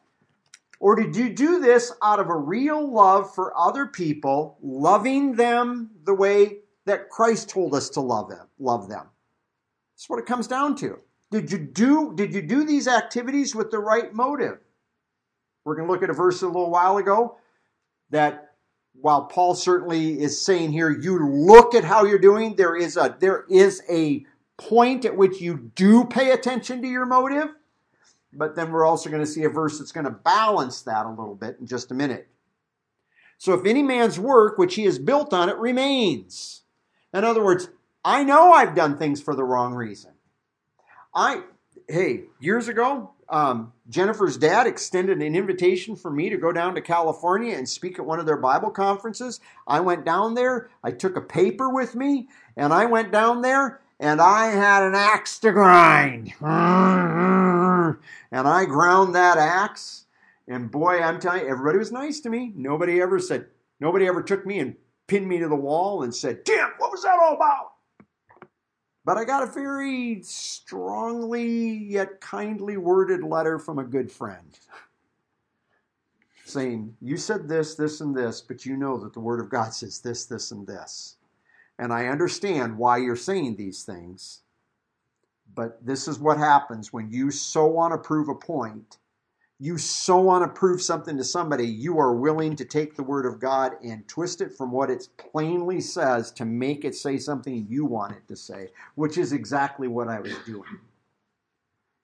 [0.79, 5.89] Or did you do this out of a real love for other people, loving them
[6.03, 8.45] the way that Christ told us to love them?
[8.59, 9.07] Love them.
[9.95, 10.99] That's what it comes down to.
[11.31, 14.59] Did you do did you do these activities with the right motive?
[15.65, 17.39] We're going to look at a verse a little while ago
[18.11, 18.50] that
[18.93, 23.15] while Paul certainly is saying here you look at how you're doing, there is a
[23.19, 24.25] there is a
[24.57, 27.49] point at which you do pay attention to your motive
[28.33, 31.09] but then we're also going to see a verse that's going to balance that a
[31.09, 32.27] little bit in just a minute.
[33.37, 36.61] So if any man's work which he has built on it remains.
[37.13, 37.69] In other words,
[38.05, 40.11] I know I've done things for the wrong reason.
[41.13, 41.41] I,
[41.89, 46.81] hey, years ago, um, Jennifer's dad extended an invitation for me to go down to
[46.81, 49.39] California and speak at one of their Bible conferences.
[49.65, 53.79] I went down there, I took a paper with me, and I went down there
[53.99, 56.33] and I had an axe to grind.
[58.31, 60.05] And I ground that axe.
[60.47, 62.51] And boy, I'm telling you, everybody was nice to me.
[62.55, 63.45] Nobody ever said,
[63.79, 64.75] nobody ever took me and
[65.07, 67.70] pinned me to the wall and said, Tim, what was that all about?
[69.11, 74.57] But I got a very strongly yet kindly worded letter from a good friend
[76.45, 79.73] saying, You said this, this, and this, but you know that the Word of God
[79.73, 81.17] says this, this, and this.
[81.77, 84.43] And I understand why you're saying these things.
[85.55, 88.97] But this is what happens when you so want to prove a point,
[89.61, 93.27] you so want to prove something to somebody, you are willing to take the Word
[93.27, 97.67] of God and twist it from what it plainly says to make it say something
[97.69, 100.79] you want it to say, which is exactly what I was doing.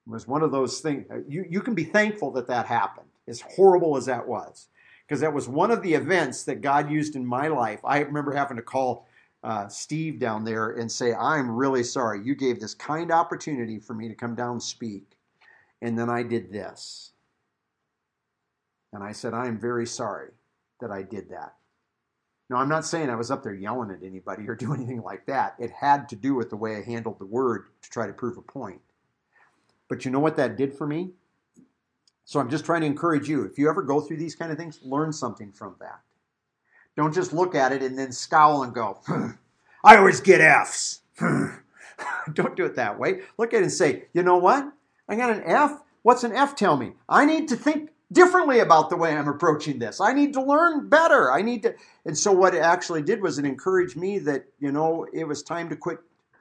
[0.05, 1.07] It was one of those things.
[1.27, 3.07] You, you can be thankful that that happened.
[3.27, 4.67] as horrible as that was.
[5.07, 7.79] Because that was one of the events that God used in my life.
[7.83, 9.07] I remember having to call
[9.43, 12.21] uh, Steve down there and say, I'm really sorry.
[12.23, 15.17] You gave this kind opportunity for me to come down and speak.
[15.81, 17.13] And then I did this.
[18.97, 20.31] And I said, I am very sorry
[20.81, 21.53] that I did that.
[22.49, 25.27] Now, I'm not saying I was up there yelling at anybody or doing anything like
[25.27, 25.53] that.
[25.59, 28.39] It had to do with the way I handled the word to try to prove
[28.39, 28.81] a point.
[29.87, 31.11] But you know what that did for me?
[32.25, 33.43] So I'm just trying to encourage you.
[33.43, 35.99] If you ever go through these kind of things, learn something from that.
[36.95, 38.99] Don't just look at it and then scowl and go,
[39.83, 41.01] I always get F's.
[42.33, 43.21] Don't do it that way.
[43.37, 44.73] Look at it and say, you know what?
[45.07, 45.83] I got an F.
[46.01, 46.93] What's an F tell me?
[47.07, 49.99] I need to think differently about the way I'm approaching this.
[49.99, 51.31] I need to learn better.
[51.31, 51.75] I need to.
[52.05, 55.43] And so what it actually did was it encouraged me that, you know, it was
[55.43, 55.99] time to quit.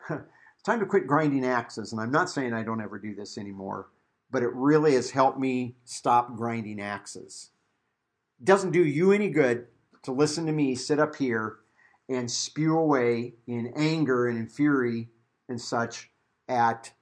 [0.65, 1.93] time to quit grinding axes.
[1.93, 3.89] And I'm not saying I don't ever do this anymore,
[4.33, 7.51] but it really has helped me stop grinding axes.
[8.41, 9.67] It doesn't do you any good
[10.03, 11.59] to listen to me sit up here
[12.09, 15.09] and spew away in anger and in fury
[15.49, 16.11] and such
[16.49, 16.93] at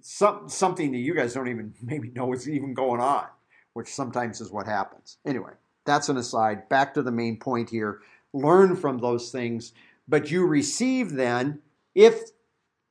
[0.00, 3.26] some, something that you guys don't even maybe know is even going on
[3.74, 5.18] which sometimes is what happens.
[5.26, 5.52] Anyway,
[5.84, 6.68] that's an aside.
[6.68, 8.00] Back to the main point here.
[8.32, 9.72] Learn from those things,
[10.08, 11.60] but you receive then
[11.94, 12.30] if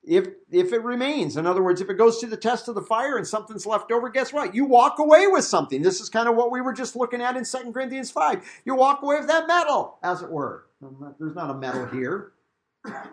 [0.04, 1.38] if if it remains.
[1.38, 3.92] In other words, if it goes to the test of the fire and something's left
[3.92, 4.56] over, guess what?
[4.56, 5.82] You walk away with something.
[5.82, 8.44] This is kind of what we were just looking at in 2 Corinthians 5.
[8.66, 10.66] You walk away with that metal, as it were.
[11.20, 12.32] There's not a metal here.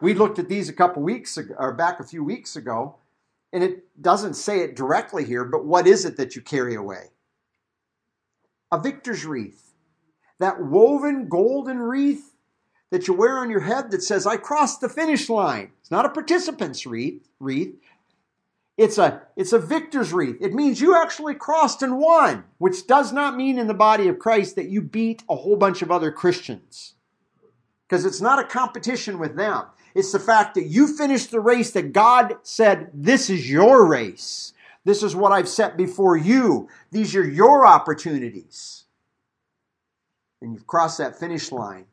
[0.00, 2.96] We looked at these a couple weeks ago, or back a few weeks ago,
[3.52, 7.11] and it doesn't say it directly here, but what is it that you carry away?
[8.70, 9.72] A victor's wreath,
[10.38, 12.35] that woven golden wreath
[12.90, 15.72] that you wear on your head that says, I crossed the finish line.
[15.81, 17.28] It's not a participant's wreath.
[17.38, 17.74] wreath.
[18.76, 20.37] It's a, it's a victor's wreath.
[20.40, 24.20] It means you actually crossed and won, which does not mean in the body of
[24.20, 26.94] Christ that you beat a whole bunch of other Christians.
[27.87, 29.64] Because it's not a competition with them.
[29.94, 34.52] It's the fact that you finished the race that God said, this is your race.
[34.85, 36.69] This is what I've set before you.
[36.91, 38.85] These are your opportunities.
[40.41, 41.87] And you've crossed that finish line.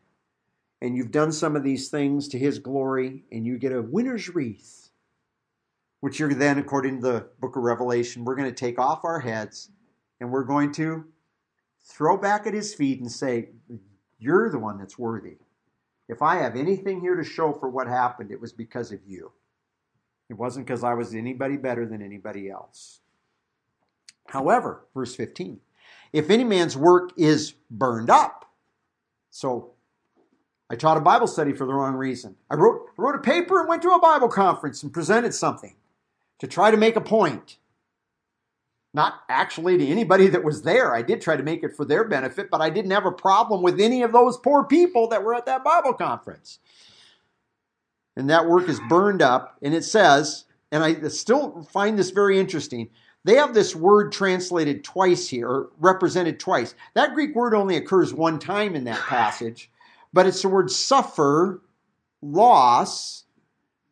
[0.82, 4.34] And you've done some of these things to His glory, and you get a winner's
[4.34, 4.89] wreath,
[6.02, 9.19] which you're then, according to the book of Revelation, we're going to take off our
[9.19, 9.71] heads
[10.19, 11.06] and we're going to
[11.84, 13.50] throw back at His feet and say,
[14.19, 15.38] You're the one that's worthy.
[16.08, 19.32] If I have anything here to show for what happened, it was because of you.
[20.29, 23.01] It wasn't because I was anybody better than anybody else.
[24.27, 25.59] However, verse 15,
[26.11, 28.51] if any man's work is burned up,
[29.29, 29.71] so
[30.69, 32.35] I taught a Bible study for the wrong reason.
[32.49, 35.75] I wrote, I wrote a paper and went to a Bible conference and presented something
[36.39, 37.57] to try to make a point.
[38.93, 40.95] Not actually to anybody that was there.
[40.95, 43.61] I did try to make it for their benefit, but I didn't have a problem
[43.61, 46.59] with any of those poor people that were at that Bible conference
[48.15, 49.58] and that work is burned up.
[49.62, 52.89] And it says, and I still find this very interesting.
[53.23, 56.75] They have this word translated twice here, or represented twice.
[56.93, 59.71] That Greek word only occurs one time in that passage,
[60.13, 61.62] but it's the word suffer,
[62.21, 63.23] loss.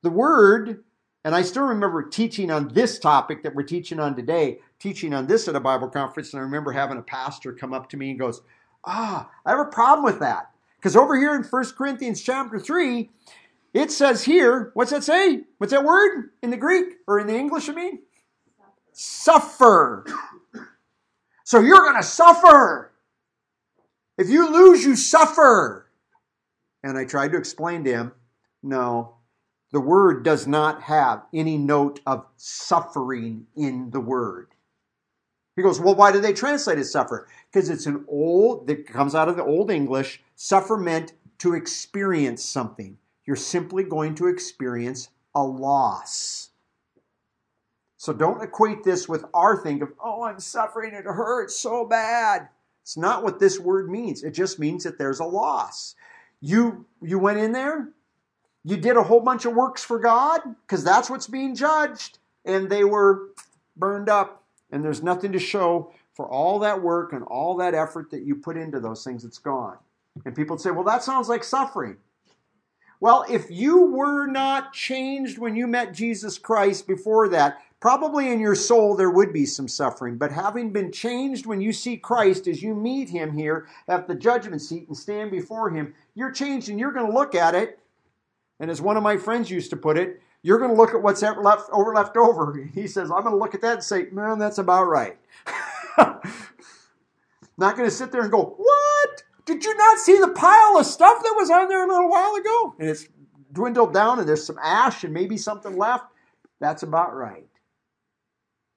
[0.03, 0.83] The word,
[1.23, 5.27] and I still remember teaching on this topic that we're teaching on today, teaching on
[5.27, 8.09] this at a Bible conference, and I remember having a pastor come up to me
[8.09, 8.41] and goes,
[8.86, 10.51] Ah, I have a problem with that.
[10.75, 13.09] Because over here in 1 Corinthians chapter 3,
[13.73, 15.41] it says here, what's that say?
[15.57, 17.99] What's that word in the Greek or in the English, I mean?
[18.91, 20.05] Suffer.
[21.45, 22.93] So you're going to suffer.
[24.17, 25.91] If you lose, you suffer.
[26.81, 28.12] And I tried to explain to him
[28.63, 29.15] no,
[29.73, 34.47] the word does not have any note of suffering in the word.
[35.55, 37.27] He goes, Well, why do they translate it suffer?
[37.51, 40.21] Because it's an old, that comes out of the Old English.
[40.36, 46.49] Suffer meant to experience something you're simply going to experience a loss.
[47.97, 52.49] So don't equate this with our thing of, oh, I'm suffering, it hurts so bad.
[52.82, 54.24] It's not what this word means.
[54.24, 55.95] It just means that there's a loss.
[56.41, 57.89] You you went in there,
[58.65, 62.69] you did a whole bunch of works for God, because that's what's being judged, and
[62.69, 63.30] they were
[63.78, 64.43] burned up.
[64.69, 68.36] And there's nothing to show for all that work and all that effort that you
[68.36, 69.78] put into those things, it's gone.
[70.26, 71.97] And people say, well, that sounds like suffering.
[73.04, 78.39] Well, if you were not changed when you met Jesus Christ before that, probably in
[78.39, 80.18] your soul there would be some suffering.
[80.18, 84.16] But having been changed when you see Christ as you meet him here at the
[84.16, 87.78] judgment seat and stand before him, you're changed and you're going to look at it.
[88.62, 91.04] And as one of my friends used to put it, you're going to look at
[91.04, 92.58] what's left over left over.
[92.74, 95.18] He says, I'm going to look at that and say, man, that's about right.
[97.58, 98.82] Not going to sit there and go, What?
[99.45, 102.35] Did you not see the pile of stuff that was on there a little while
[102.35, 102.75] ago?
[102.79, 103.07] And it's
[103.51, 106.05] dwindled down and there's some ash and maybe something left.
[106.59, 107.47] That's about right.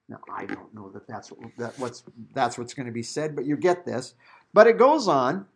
[0.08, 2.04] Now, I don't know that that's, what, that what's,
[2.34, 4.14] that's what's going to be said, but you get this.
[4.52, 5.46] But it goes on.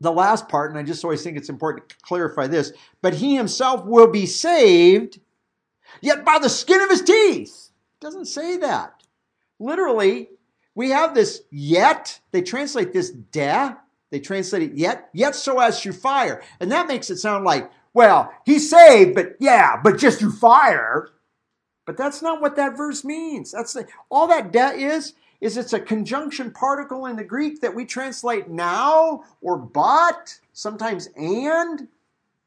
[0.00, 2.72] The last part, and I just always think it's important to clarify this,
[3.02, 5.20] but he himself will be saved,
[6.00, 7.70] yet by the skin of his teeth.
[8.00, 9.00] Doesn't say that.
[9.60, 10.28] Literally,
[10.74, 12.18] we have this yet.
[12.32, 13.76] They translate this de.
[14.12, 16.42] They translate it yet, yet so as through fire.
[16.60, 21.08] And that makes it sound like, well, he's saved, but yeah, but just through fire.
[21.86, 23.50] But that's not what that verse means.
[23.50, 27.74] That's the, all that de is is it's a conjunction particle in the Greek that
[27.74, 31.88] we translate now or but, sometimes and.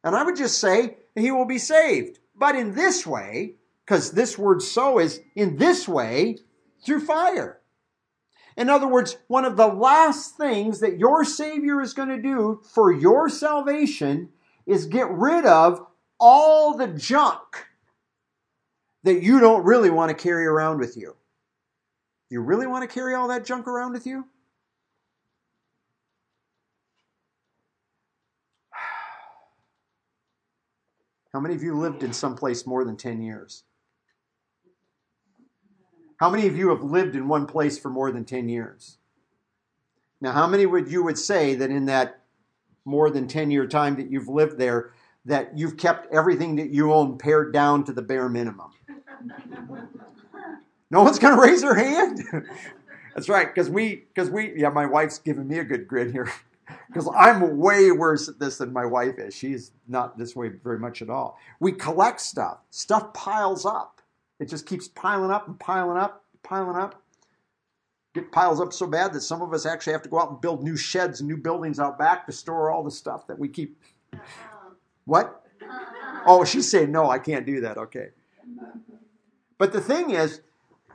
[0.03, 2.19] And I would just say he will be saved.
[2.35, 6.37] But in this way, because this word so is in this way
[6.85, 7.59] through fire.
[8.57, 12.61] In other words, one of the last things that your Savior is going to do
[12.73, 14.29] for your salvation
[14.65, 15.85] is get rid of
[16.19, 17.67] all the junk
[19.03, 21.15] that you don't really want to carry around with you.
[22.29, 24.25] You really want to carry all that junk around with you?
[31.33, 33.63] How many of you lived in some place more than 10 years?
[36.17, 38.97] How many of you have lived in one place for more than 10 years?
[40.21, 42.21] Now, how many would you would say that in that
[42.85, 44.93] more than 10 year time that you've lived there,
[45.25, 48.71] that you've kept everything that you own pared down to the bare minimum?
[50.91, 52.21] No one's going to raise their hand.
[53.15, 56.31] That's right, because we, because we, yeah, my wife's giving me a good grin here,
[56.87, 59.33] because I'm way worse at this than my wife is.
[59.33, 61.39] She's not this way very much at all.
[61.59, 62.59] We collect stuff.
[62.69, 63.94] Stuff piles up.
[64.39, 67.01] It just keeps piling up and piling up, piling up.
[68.15, 70.41] It piles up so bad that some of us actually have to go out and
[70.41, 73.49] build new sheds and new buildings out back to store all the stuff that we
[73.49, 73.77] keep.
[75.05, 75.43] What?
[76.25, 77.09] Oh, she's saying no.
[77.09, 77.77] I can't do that.
[77.77, 78.09] Okay.
[79.57, 80.41] But the thing is,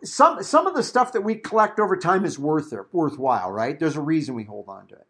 [0.03, 3.79] some some of the stuff that we collect over time is worth it, worthwhile, right?
[3.79, 5.07] There's a reason we hold on to it.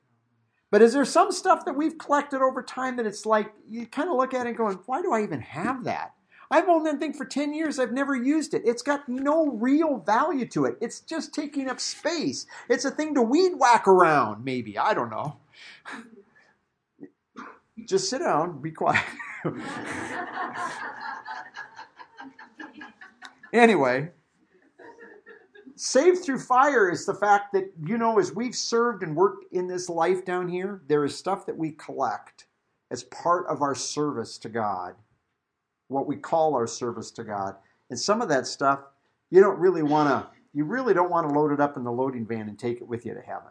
[0.70, 4.08] But is there some stuff that we've collected over time that it's like you kind
[4.08, 6.14] of look at it and going, why do I even have that?
[6.50, 7.78] I've owned that thing for 10 years.
[7.78, 8.62] I've never used it.
[8.64, 10.76] It's got no real value to it.
[10.80, 12.46] It's just taking up space.
[12.68, 14.76] It's a thing to weed whack around, maybe.
[14.76, 15.36] I don't know.
[17.86, 19.04] Just sit down, be quiet.
[23.52, 24.10] anyway,
[25.76, 29.68] saved through fire is the fact that, you know, as we've served and worked in
[29.68, 32.46] this life down here, there is stuff that we collect
[32.90, 34.96] as part of our service to God,
[35.90, 37.56] what we call our service to God.
[37.90, 38.80] And some of that stuff,
[39.30, 41.92] you don't really want to, you really don't want to load it up in the
[41.92, 43.50] loading van and take it with you to heaven.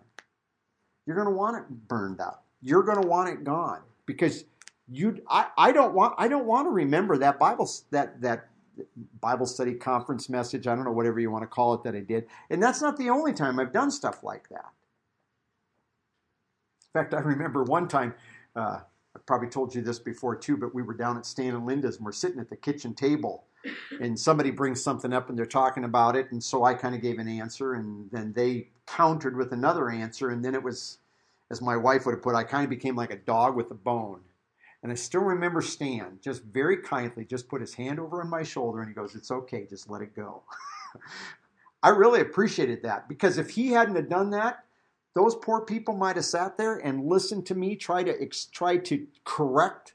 [1.06, 2.46] You're going to want it burned up.
[2.62, 4.46] You're going to want it gone because
[4.88, 8.48] you, I, I don't want, I don't want to remember that Bible, that, that
[9.20, 12.00] Bible study conference message, I don't know, whatever you want to call it, that I
[12.00, 12.26] did.
[12.50, 14.72] And that's not the only time I've done stuff like that.
[16.88, 18.16] In fact, I remember one time,
[18.56, 18.80] uh,
[19.16, 21.98] I probably told you this before too, but we were down at Stan and Linda's
[21.98, 23.46] and we're sitting at the kitchen table
[24.00, 26.32] and somebody brings something up and they're talking about it.
[26.32, 30.30] And so I kind of gave an answer and then they countered with another answer.
[30.30, 31.00] And then it was,
[31.50, 33.76] as my wife would have put, I kind of became like a dog with a
[33.76, 34.22] bone.
[34.82, 38.44] And I still remember Stan just very kindly just put his hand over on my
[38.44, 40.44] shoulder and he goes, It's okay, just let it go.
[41.84, 44.64] I really appreciated that because if he hadn't have done that,
[45.16, 48.78] those poor people might have sat there and listened to me try to ex- try
[48.78, 49.94] to correct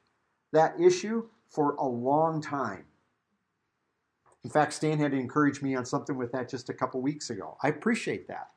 [0.52, 2.84] that issue for a long time.
[4.42, 7.30] In fact, Stan had to encourage me on something with that just a couple weeks
[7.30, 7.56] ago.
[7.62, 8.50] I appreciate that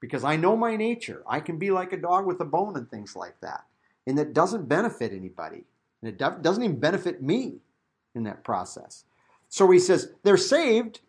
[0.00, 1.22] because I know my nature.
[1.26, 3.64] I can be like a dog with a bone and things like that
[4.06, 5.64] and that doesn't benefit anybody.
[6.02, 7.58] And it doesn't even benefit me
[8.14, 9.04] in that process.
[9.48, 11.00] So he says, they're saved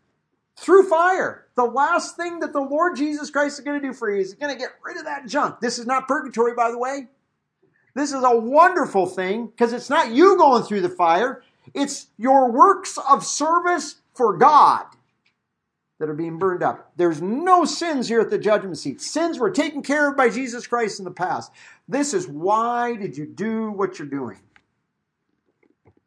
[0.56, 1.48] through fire.
[1.56, 4.34] The last thing that the Lord Jesus Christ is going to do for you is
[4.34, 5.60] going to get rid of that junk.
[5.60, 7.08] This is not purgatory, by the way.
[7.96, 11.44] This is a wonderful thing because it's not you going through the fire,
[11.74, 14.86] it's your works of service for God
[16.00, 16.92] that are being burned up.
[16.98, 19.00] There's no sins here at the judgment seat.
[19.00, 21.52] Sins were taken care of by Jesus Christ in the past.
[21.88, 24.40] This is why did you do what you're doing?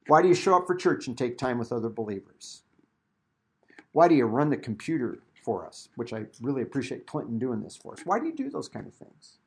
[0.08, 2.62] Why do you show up for church and take time with other believers?
[3.96, 5.88] Why do you run the computer for us?
[5.94, 8.00] Which I really appreciate Clinton doing this for us.
[8.04, 9.38] Why do you do those kind of things?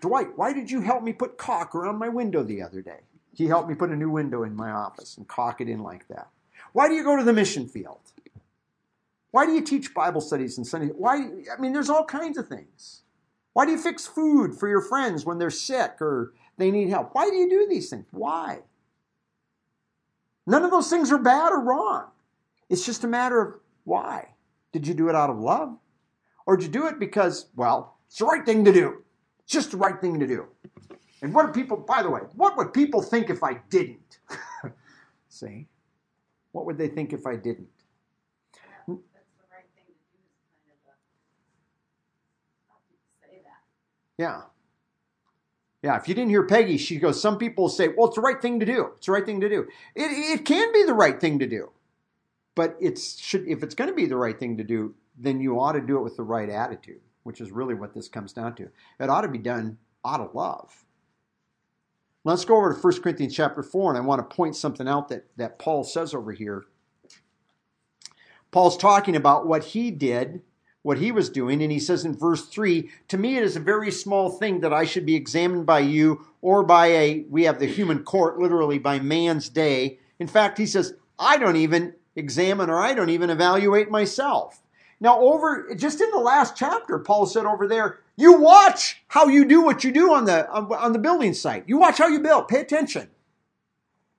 [0.00, 3.00] Dwight, why did you help me put caulk around my window the other day?
[3.34, 6.08] He helped me put a new window in my office and caulk it in like
[6.08, 6.28] that.
[6.72, 8.00] Why do you go to the mission field?
[9.32, 10.86] Why do you teach Bible studies and Sunday?
[10.86, 11.16] Why?
[11.54, 13.02] I mean, there's all kinds of things.
[13.52, 17.10] Why do you fix food for your friends when they're sick or they need help?
[17.12, 18.06] Why do you do these things?
[18.12, 18.60] Why?
[20.46, 22.06] None of those things are bad or wrong.
[22.68, 23.54] It's just a matter of
[23.84, 24.34] why.
[24.72, 25.76] Did you do it out of love?
[26.46, 29.02] Or did you do it because, well, it's the right thing to do?
[29.40, 30.46] It's just the right thing to do.
[31.22, 34.18] And what do people, by the way, what would people think if I didn't?
[35.28, 35.66] See?
[36.52, 37.68] What would they think if I didn't?
[44.18, 44.42] Yeah.
[45.82, 48.42] Yeah, if you didn't hear Peggy, she goes, some people say, well, it's the right
[48.42, 48.90] thing to do.
[48.96, 49.68] It's the right thing to do.
[49.94, 51.70] It, it can be the right thing to do.
[52.58, 55.60] But it's should if it's going to be the right thing to do, then you
[55.60, 58.56] ought to do it with the right attitude, which is really what this comes down
[58.56, 58.68] to.
[58.98, 60.84] It ought to be done out of love.
[62.24, 65.08] Let's go over to 1 Corinthians chapter 4, and I want to point something out
[65.08, 66.64] that, that Paul says over here.
[68.50, 70.42] Paul's talking about what he did,
[70.82, 73.60] what he was doing, and he says in verse 3 To me, it is a
[73.60, 77.60] very small thing that I should be examined by you or by a, we have
[77.60, 80.00] the human court, literally by man's day.
[80.18, 84.60] In fact, he says, I don't even examine or I don't even evaluate myself.
[85.00, 89.44] Now, over just in the last chapter, Paul said over there, you watch how you
[89.44, 91.64] do what you do on the on the building site.
[91.68, 92.48] You watch how you build.
[92.48, 93.08] Pay attention.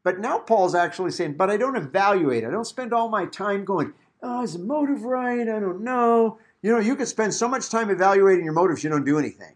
[0.03, 2.45] But now Paul's actually saying, but I don't evaluate.
[2.45, 3.93] I don't spend all my time going,
[4.23, 5.41] oh, is the motive right?
[5.41, 6.39] I don't know.
[6.61, 9.55] You know, you could spend so much time evaluating your motives, you don't do anything.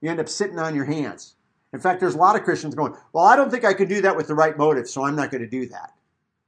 [0.00, 1.34] You end up sitting on your hands.
[1.72, 4.00] In fact, there's a lot of Christians going, well, I don't think I could do
[4.02, 5.92] that with the right motive, so I'm not going to do that.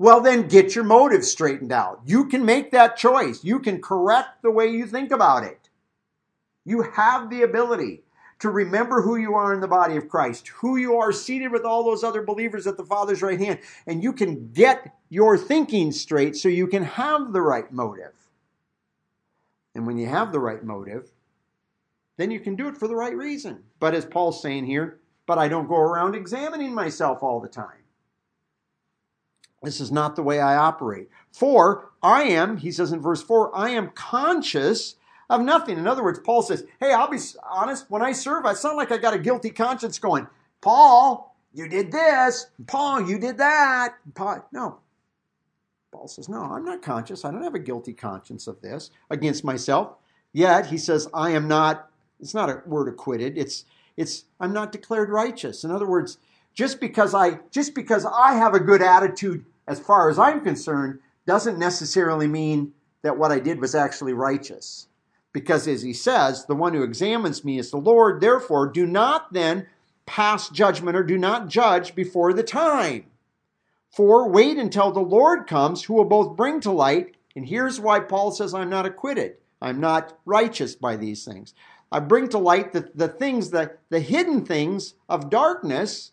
[0.00, 2.00] Well, then get your motives straightened out.
[2.06, 3.44] You can make that choice.
[3.44, 5.68] You can correct the way you think about it.
[6.64, 8.04] You have the ability
[8.38, 11.66] to remember who you are in the body of Christ, who you are seated with
[11.66, 15.92] all those other believers at the Father's right hand, and you can get your thinking
[15.92, 18.14] straight so you can have the right motive.
[19.74, 21.10] And when you have the right motive,
[22.16, 23.64] then you can do it for the right reason.
[23.80, 27.79] But as Paul's saying here, but I don't go around examining myself all the time.
[29.62, 31.08] This is not the way I operate.
[31.32, 34.96] For I am, he says in verse 4, I am conscious
[35.28, 35.78] of nothing.
[35.78, 38.90] In other words, Paul says, Hey, I'll be honest, when I serve, I sound like
[38.90, 40.26] I got a guilty conscience going,
[40.60, 42.46] Paul, you did this.
[42.66, 43.94] Paul, you did that.
[44.14, 44.78] Paul, no.
[45.92, 47.24] Paul says, No, I'm not conscious.
[47.24, 49.96] I don't have a guilty conscience of this against myself.
[50.32, 51.90] Yet, he says, I am not,
[52.20, 53.36] it's not a word acquitted.
[53.36, 53.64] It's,
[53.96, 55.64] it's, I'm not declared righteous.
[55.64, 56.18] In other words,
[56.60, 60.98] just because I, just because I have a good attitude as far as I'm concerned,
[61.26, 64.86] doesn't necessarily mean that what I did was actually righteous.
[65.32, 68.20] Because as he says, the one who examines me is the Lord.
[68.20, 69.68] Therefore, do not then
[70.04, 73.06] pass judgment or do not judge before the time.
[73.90, 77.16] For wait until the Lord comes, who will both bring to light.
[77.34, 79.36] And here's why Paul says, I'm not acquitted.
[79.62, 81.54] I'm not righteous by these things.
[81.90, 86.12] I bring to light the, the things, the, the hidden things of darkness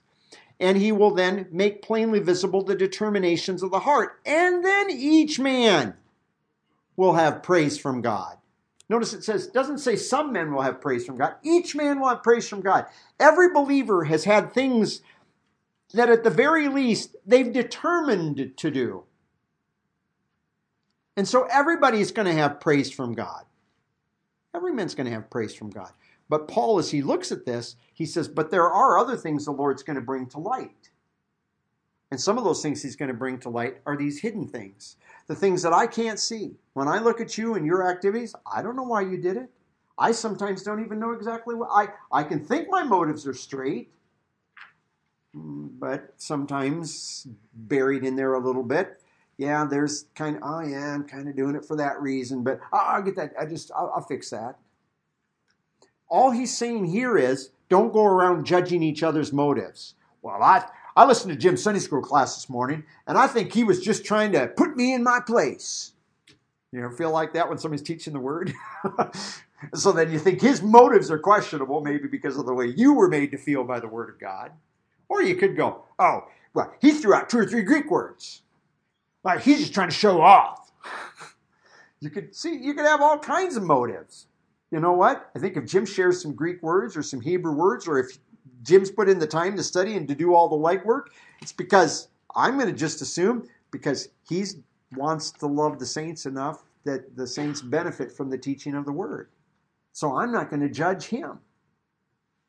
[0.59, 4.19] and he will then make plainly visible the determinations of the heart.
[4.25, 5.95] And then each man
[6.95, 8.37] will have praise from God.
[8.89, 11.35] Notice it says, doesn't say some men will have praise from God.
[11.43, 12.85] Each man will have praise from God.
[13.19, 15.01] Every believer has had things
[15.93, 19.03] that at the very least they've determined to do.
[21.17, 23.43] And so everybody's going to have praise from God.
[24.55, 25.91] Every man's going to have praise from God.
[26.29, 29.51] But Paul, as he looks at this, he says, But there are other things the
[29.51, 30.89] Lord's going to bring to light.
[32.11, 34.95] And some of those things he's going to bring to light are these hidden things,
[35.27, 36.55] the things that I can't see.
[36.73, 39.49] When I look at you and your activities, I don't know why you did it.
[39.97, 43.91] I sometimes don't even know exactly what I, I can think my motives are straight,
[45.33, 49.01] but sometimes buried in there a little bit.
[49.37, 52.59] Yeah, there's kind of, oh yeah, I'm kind of doing it for that reason, but
[52.71, 53.33] ah, I'll get that.
[53.39, 54.57] I just, I'll, I'll fix that.
[56.09, 59.95] All he's saying here is don't go around judging each other's motives.
[60.21, 63.63] Well, I, I listened to Jim's Sunday school class this morning, and I think he
[63.63, 65.93] was just trying to put me in my place.
[66.71, 68.53] You ever feel like that when somebody's teaching the word?
[69.73, 73.07] so then you think his motives are questionable, maybe because of the way you were
[73.07, 74.51] made to feel by the word of God.
[75.09, 78.41] Or you could go, oh, well, he threw out two or three Greek words.
[79.23, 80.71] Like he's just trying to show off.
[81.99, 84.27] you could see, you could have all kinds of motives
[84.71, 85.29] you know what?
[85.35, 88.17] I think if Jim shares some Greek words or some Hebrew words, or if
[88.63, 91.07] Jim's put in the time to study and to do all the legwork,
[91.41, 94.45] it's because I'm going to just assume because he
[94.95, 98.91] wants to love the saints enough that the saints benefit from the teaching of the
[98.91, 99.29] word.
[99.93, 101.39] So I'm not going to judge him.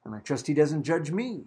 [0.04, 1.44] And I trust he doesn't judge me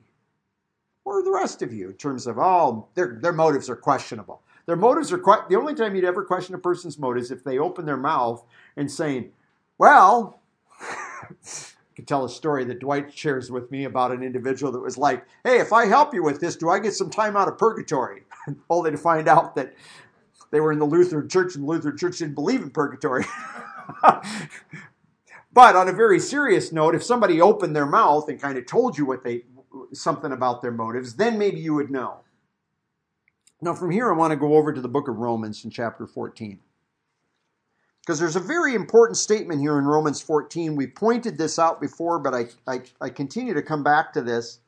[1.03, 4.41] or the rest of you in terms of, oh, their, their motives are questionable.
[4.65, 7.57] Their motives are quite, the only time you'd ever question a person's motives if they
[7.57, 8.43] open their mouth
[8.77, 9.31] and saying,
[9.77, 10.40] well,
[11.95, 15.25] could tell a story that Dwight shares with me about an individual that was like,
[15.43, 18.23] "Hey, if I help you with this, do I get some time out of purgatory?"
[18.69, 19.73] Only to find out that
[20.51, 23.25] they were in the Lutheran church and the Lutheran church didn't believe in purgatory.
[25.53, 28.97] but on a very serious note, if somebody opened their mouth and kind of told
[28.97, 29.43] you what they
[29.93, 32.19] something about their motives, then maybe you would know.
[33.61, 36.07] Now, from here, I want to go over to the book of Romans in chapter
[36.07, 36.59] 14.
[38.01, 40.75] Because there's a very important statement here in Romans 14.
[40.75, 44.59] We pointed this out before, but I, I, I continue to come back to this.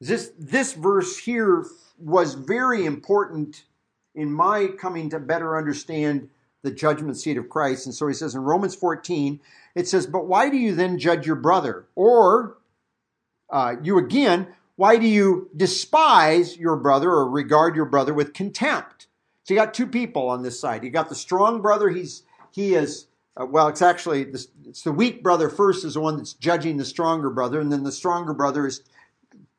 [0.00, 1.64] This, this verse here
[1.98, 3.64] was very important
[4.14, 6.28] in my coming to better understand
[6.62, 7.86] the judgment seat of Christ.
[7.86, 9.40] And so he says in Romans 14,
[9.74, 11.86] it says, But why do you then judge your brother?
[11.94, 12.58] Or
[13.50, 19.06] uh, you again, why do you despise your brother or regard your brother with contempt?
[19.44, 20.84] So you got two people on this side.
[20.84, 21.88] You got the strong brother.
[21.88, 23.06] He's he is
[23.40, 23.68] uh, well.
[23.68, 27.30] It's actually the, it's the weak brother first is the one that's judging the stronger
[27.30, 28.82] brother, and then the stronger brother is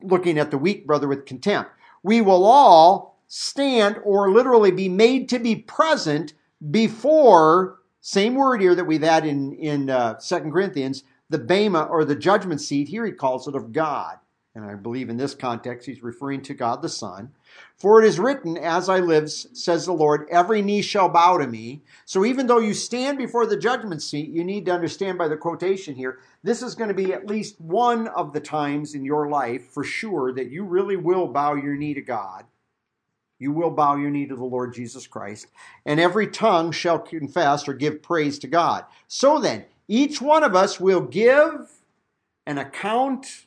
[0.00, 1.70] looking at the weak brother with contempt.
[2.02, 6.34] We will all stand or literally be made to be present
[6.70, 12.04] before same word here that we've had in in uh, Second Corinthians, the bema or
[12.04, 12.88] the judgment seat.
[12.88, 14.18] Here he calls it of God,
[14.54, 17.32] and I believe in this context he's referring to God the Son.
[17.76, 21.46] For it is written, As I live, says the Lord, every knee shall bow to
[21.46, 21.82] me.
[22.04, 25.36] So even though you stand before the judgment seat, you need to understand by the
[25.36, 29.28] quotation here, this is going to be at least one of the times in your
[29.28, 32.44] life for sure that you really will bow your knee to God.
[33.38, 35.48] You will bow your knee to the Lord Jesus Christ,
[35.84, 38.84] and every tongue shall confess or give praise to God.
[39.08, 41.82] So then, each one of us will give
[42.46, 43.46] an account.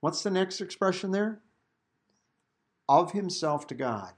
[0.00, 1.40] What's the next expression there?
[2.90, 4.10] Of himself to God.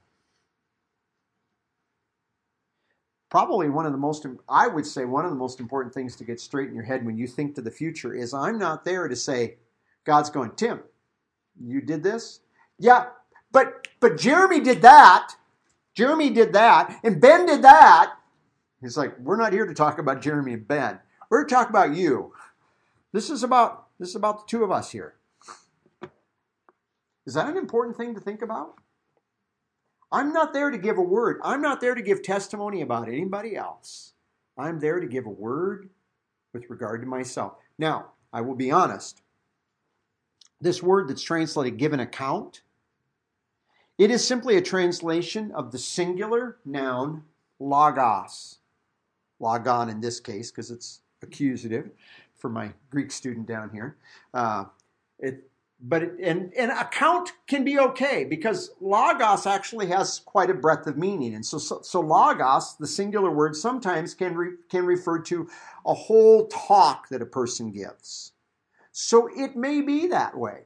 [3.29, 6.23] Probably one of the most, I would say, one of the most important things to
[6.23, 9.07] get straight in your head when you think to the future is I'm not there
[9.07, 9.57] to say,
[10.05, 10.81] God's going, Tim,
[11.63, 12.39] you did this?
[12.79, 13.05] Yeah,
[13.51, 15.35] but but Jeremy did that.
[15.93, 18.13] Jeremy did that, and Ben did that.
[18.81, 20.99] He's like, we're not here to talk about Jeremy and Ben.
[21.29, 22.33] We're to talk about you.
[23.11, 25.13] This is about this is about the two of us here.
[27.25, 28.75] Is that an important thing to think about?
[30.11, 31.39] I'm not there to give a word.
[31.43, 34.13] I'm not there to give testimony about anybody else.
[34.57, 35.89] I'm there to give a word
[36.53, 37.53] with regard to myself.
[37.79, 39.21] Now, I will be honest.
[40.61, 42.61] This word that's translated give an account,
[43.97, 47.23] it is simply a translation of the singular noun
[47.59, 48.59] logos.
[49.39, 51.89] Logon in this case, because it's accusative
[52.35, 53.97] for my Greek student down here.
[54.33, 54.65] Uh,
[55.19, 55.49] it,
[55.85, 60.87] but it, and and account can be okay because logos actually has quite a breadth
[60.87, 61.35] of meaning.
[61.35, 65.49] And so so, so logos the singular word sometimes can re, can refer to
[65.85, 68.31] a whole talk that a person gives.
[68.93, 70.61] So it may be that way.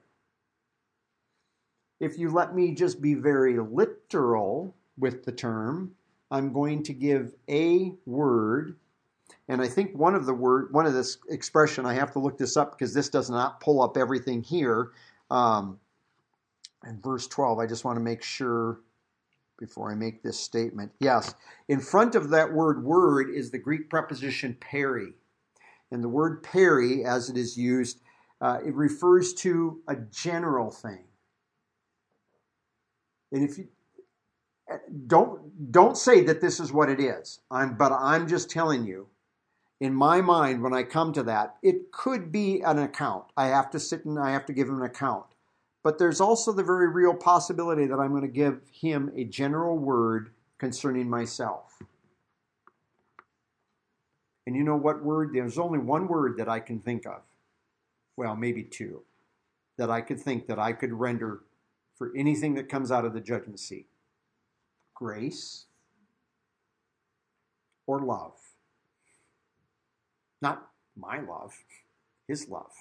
[1.99, 5.95] If you let me just be very literal with the term
[6.29, 8.75] i'm going to give a word.
[9.49, 12.37] And I think one of the word, one of this expression, I have to look
[12.37, 14.91] this up because this does not pull up everything here.
[15.29, 15.79] Um,
[16.85, 18.79] in verse 12, I just want to make sure
[19.59, 20.91] before I make this statement.
[20.99, 21.33] Yes,
[21.67, 25.13] in front of that word word is the Greek preposition peri.
[25.91, 28.01] And the word peri, as it is used,
[28.41, 31.05] uh, it refers to a general thing.
[33.31, 33.67] And if you
[35.07, 39.07] don't don't say that this is what it is, I'm, but I'm just telling you
[39.79, 43.25] in my mind, when I come to that, it could be an account.
[43.35, 45.25] I have to sit and I have to give him an account.
[45.83, 49.77] But there's also the very real possibility that I'm going to give him a general
[49.77, 51.81] word concerning myself.
[54.47, 55.31] And you know what word?
[55.33, 57.21] There's only one word that I can think of.
[58.15, 59.03] Well, maybe two.
[59.77, 61.41] That I could think that I could render
[61.95, 63.87] for anything that comes out of the judgment seat
[64.95, 65.65] grace
[67.85, 68.33] or love.
[70.41, 71.53] Not my love,
[72.27, 72.71] his love.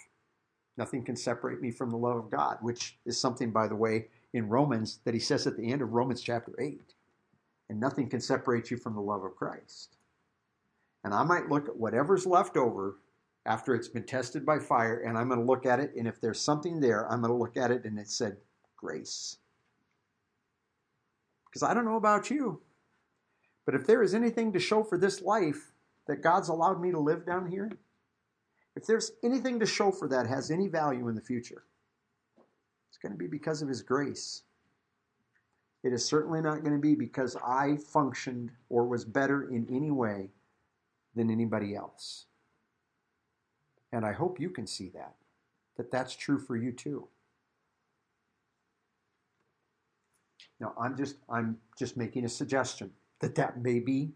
[0.77, 4.09] Nothing can separate me from the love of God, which is something, by the way,
[4.33, 6.81] in Romans that he says at the end of Romans chapter 8.
[7.69, 9.97] And nothing can separate you from the love of Christ.
[11.03, 12.97] And I might look at whatever's left over
[13.47, 16.21] after it's been tested by fire, and I'm going to look at it, and if
[16.21, 18.37] there's something there, I'm going to look at it, and it said
[18.77, 19.37] grace.
[21.47, 22.61] Because I don't know about you,
[23.65, 25.73] but if there is anything to show for this life,
[26.07, 27.71] that God's allowed me to live down here,
[28.75, 31.65] if there's anything to show for that has any value in the future,
[32.89, 34.43] it's going to be because of His grace.
[35.83, 39.91] It is certainly not going to be because I functioned or was better in any
[39.91, 40.31] way
[41.15, 42.27] than anybody else.
[43.93, 45.15] And I hope you can see that,
[45.77, 47.09] that that's true for you too.
[50.59, 52.91] Now, I'm just I'm just making a suggestion
[53.21, 54.13] that that may be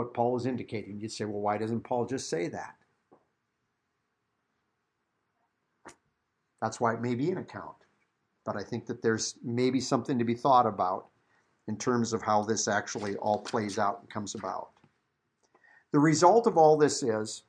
[0.00, 0.98] what Paul is indicating.
[0.98, 2.74] You'd say, well, why doesn't Paul just say that?
[6.62, 7.76] That's why it may be an account.
[8.46, 11.08] But I think that there's maybe something to be thought about
[11.68, 14.70] in terms of how this actually all plays out and comes about.
[15.92, 17.42] The result of all this is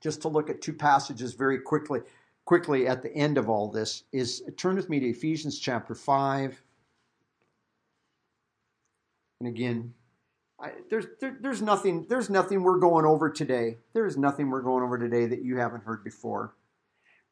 [0.00, 2.00] just to look at two passages very quickly
[2.46, 6.62] quickly at the end of all this is turn with me to Ephesians chapter 5
[9.40, 9.94] and again
[10.60, 13.78] I, there's there, there's nothing there's nothing we're going over today.
[13.92, 16.54] There's nothing we're going over today that you haven't heard before.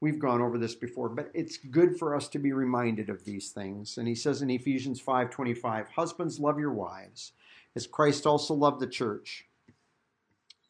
[0.01, 3.51] We've gone over this before but it's good for us to be reminded of these
[3.51, 3.99] things.
[3.99, 7.33] And he says in Ephesians 5:25 husbands love your wives
[7.75, 9.47] as Christ also loved the church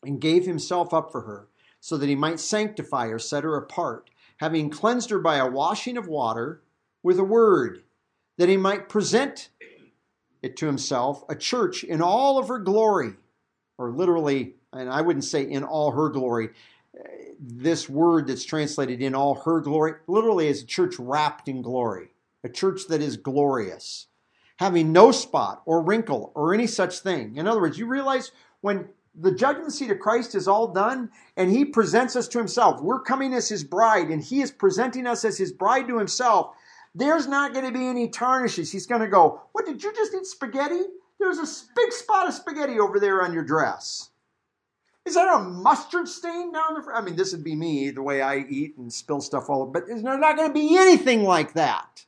[0.05, 1.49] and gave himself up for her,
[1.81, 5.97] so that he might sanctify her, set her apart, having cleansed her by a washing
[5.97, 6.63] of water
[7.03, 7.83] with a word,
[8.37, 9.49] that he might present
[10.43, 13.15] it to himself, a church in all of her glory,
[13.79, 16.51] or literally, and I wouldn't say in all her glory.
[17.41, 22.11] This word that's translated in all her glory literally is a church wrapped in glory,
[22.45, 24.07] a church that is glorious,
[24.59, 27.37] having no spot or wrinkle or any such thing.
[27.37, 31.51] In other words, you realize when the judgment seat of Christ is all done, and
[31.51, 32.81] he presents us to himself.
[32.81, 36.55] We're coming as his bride, and he is presenting us as his bride to himself.
[36.95, 38.71] There's not going to be any tarnishes.
[38.71, 40.83] He's going to go, What, did you just eat spaghetti?
[41.19, 44.11] There's a big spot of spaghetti over there on your dress.
[45.05, 47.03] Is that a mustard stain down the front?
[47.03, 49.73] I mean, this would be me, the way I eat and spill stuff all over,
[49.73, 52.05] but there's not going to be anything like that.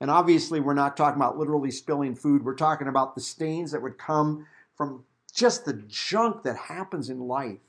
[0.00, 2.44] And obviously, we're not talking about literally spilling food.
[2.44, 4.46] We're talking about the stains that would come
[4.76, 7.60] from just the junk that happens in life.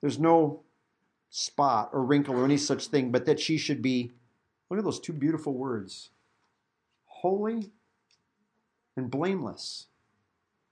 [0.00, 0.60] There's no
[1.30, 4.12] spot or wrinkle or any such thing, but that she should be,
[4.74, 6.10] look at those two beautiful words
[7.06, 7.70] holy
[8.96, 9.86] and blameless.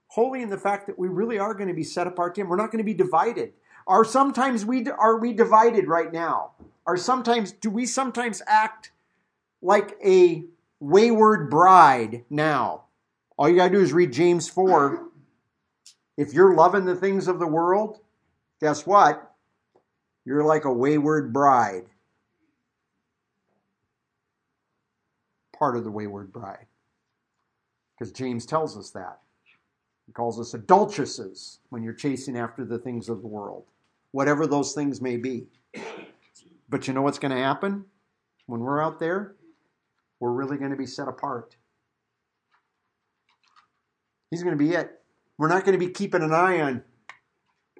[0.09, 2.49] Holy in the fact that we really are going to be set apart to Him.
[2.49, 3.53] We're not going to be divided.
[3.87, 6.51] Are sometimes we are we divided right now?
[6.85, 8.91] Are sometimes do we sometimes act
[9.61, 10.43] like a
[10.79, 12.83] wayward bride now?
[13.35, 15.07] All you got to do is read James 4.
[16.17, 17.99] If you're loving the things of the world,
[18.61, 19.33] guess what?
[20.23, 21.85] You're like a wayward bride.
[25.63, 26.65] Part of the wayward bride.
[27.97, 29.19] Because James tells us that.
[30.05, 33.63] He calls us adulteresses when you're chasing after the things of the world,
[34.11, 35.45] whatever those things may be.
[36.67, 37.85] But you know what's going to happen
[38.47, 39.35] when we're out there?
[40.19, 41.55] We're really going to be set apart.
[44.31, 45.01] He's going to be it.
[45.37, 46.83] We're not going to be keeping an eye on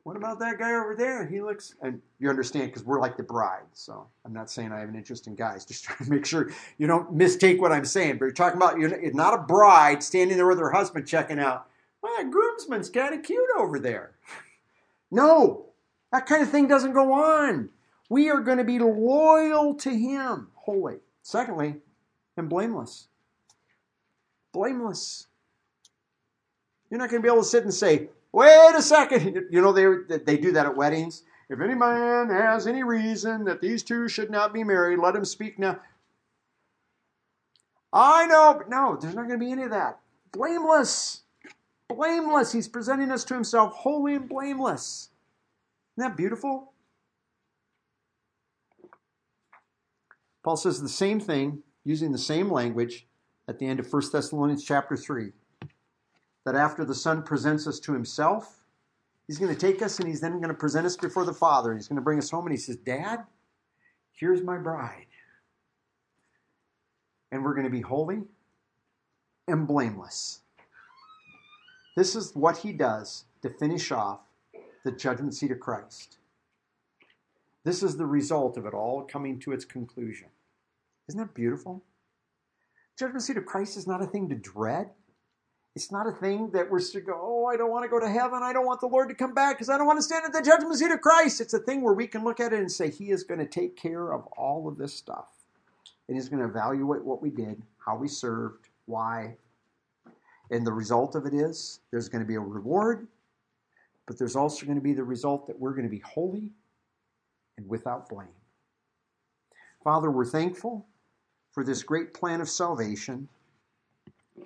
[0.04, 1.26] what about that guy over there?
[1.26, 3.64] He looks, and you understand because we're like the bride.
[3.72, 5.66] So I'm not saying I have an interest in guys.
[5.68, 8.18] Just trying to make sure you don't mistake what I'm saying.
[8.18, 11.68] But you're talking about you're not a bride standing there with her husband checking out.
[12.02, 14.12] Well, that groomsman's kind of cute over there.
[15.12, 15.68] No,
[16.12, 17.70] that kind of thing doesn't go on.
[18.10, 20.96] We are going to be loyal to Him, holy.
[21.22, 21.76] Secondly,
[22.36, 23.10] and blameless.
[24.54, 25.28] Blameless.
[26.90, 29.46] You're not going to be able to sit and say, wait a second.
[29.50, 31.24] You know, they, they do that at weddings.
[31.50, 35.24] If any man has any reason that these two should not be married, let him
[35.24, 35.80] speak now.
[37.94, 40.00] I know, but no, there's not going to be any of that.
[40.32, 41.22] Blameless.
[41.88, 42.52] Blameless.
[42.52, 45.10] He's presenting us to himself holy and blameless.
[45.96, 46.74] Isn't that beautiful?
[50.44, 53.08] Paul says the same thing using the same language
[53.48, 55.32] at the end of 1 Thessalonians chapter 3
[56.46, 58.64] that after the Son presents us to himself,
[59.28, 61.72] he's going to take us and he's then going to present us before the Father.
[61.72, 63.26] And he's going to bring us home and he says, Dad,
[64.12, 65.08] here's my bride.
[67.32, 68.24] And we're going to be holy
[69.48, 70.42] and blameless.
[71.96, 74.20] This is what he does to finish off
[74.84, 76.18] the judgment seat of Christ.
[77.64, 80.28] This is the result of it all coming to its conclusion.
[81.08, 81.84] Isn't that beautiful?
[82.98, 84.90] Judgment seat of Christ is not a thing to dread.
[85.76, 88.08] It's not a thing that we're to go, oh, I don't want to go to
[88.08, 88.44] heaven.
[88.44, 90.32] I don't want the Lord to come back because I don't want to stand at
[90.32, 91.42] the judgment seat of Christ.
[91.42, 93.48] It's a thing where we can look at it and say, He is going to
[93.48, 95.30] take care of all of this stuff.
[96.08, 99.36] And He's going to evaluate what we did, how we served, why.
[100.52, 103.08] And the result of it is there's going to be a reward,
[104.06, 106.52] but there's also going to be the result that we're going to be holy
[107.58, 108.28] and without blame.
[109.84, 110.86] Father, we're thankful
[111.52, 113.28] for this great plan of salvation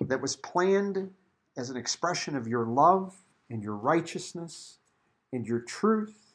[0.00, 1.10] that was planned
[1.56, 3.16] as an expression of your love
[3.50, 4.78] and your righteousness
[5.32, 6.34] and your truth,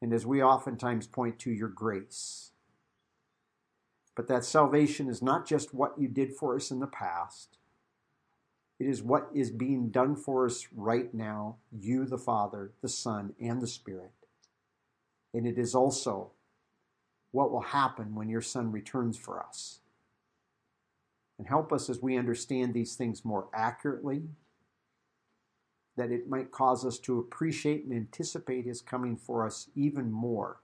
[0.00, 2.52] and as we oftentimes point to, your grace.
[4.14, 7.58] But that salvation is not just what you did for us in the past.
[8.78, 13.34] It is what is being done for us right now, you, the Father, the Son,
[13.40, 14.12] and the Spirit.
[15.32, 16.32] And it is also
[17.30, 19.80] what will happen when your Son returns for us.
[21.38, 24.22] And help us as we understand these things more accurately,
[25.96, 30.60] that it might cause us to appreciate and anticipate His coming for us even more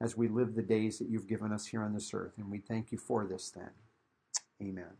[0.00, 2.32] as we live the days that you've given us here on this earth.
[2.36, 3.70] And we thank you for this then.
[4.60, 4.96] Amen.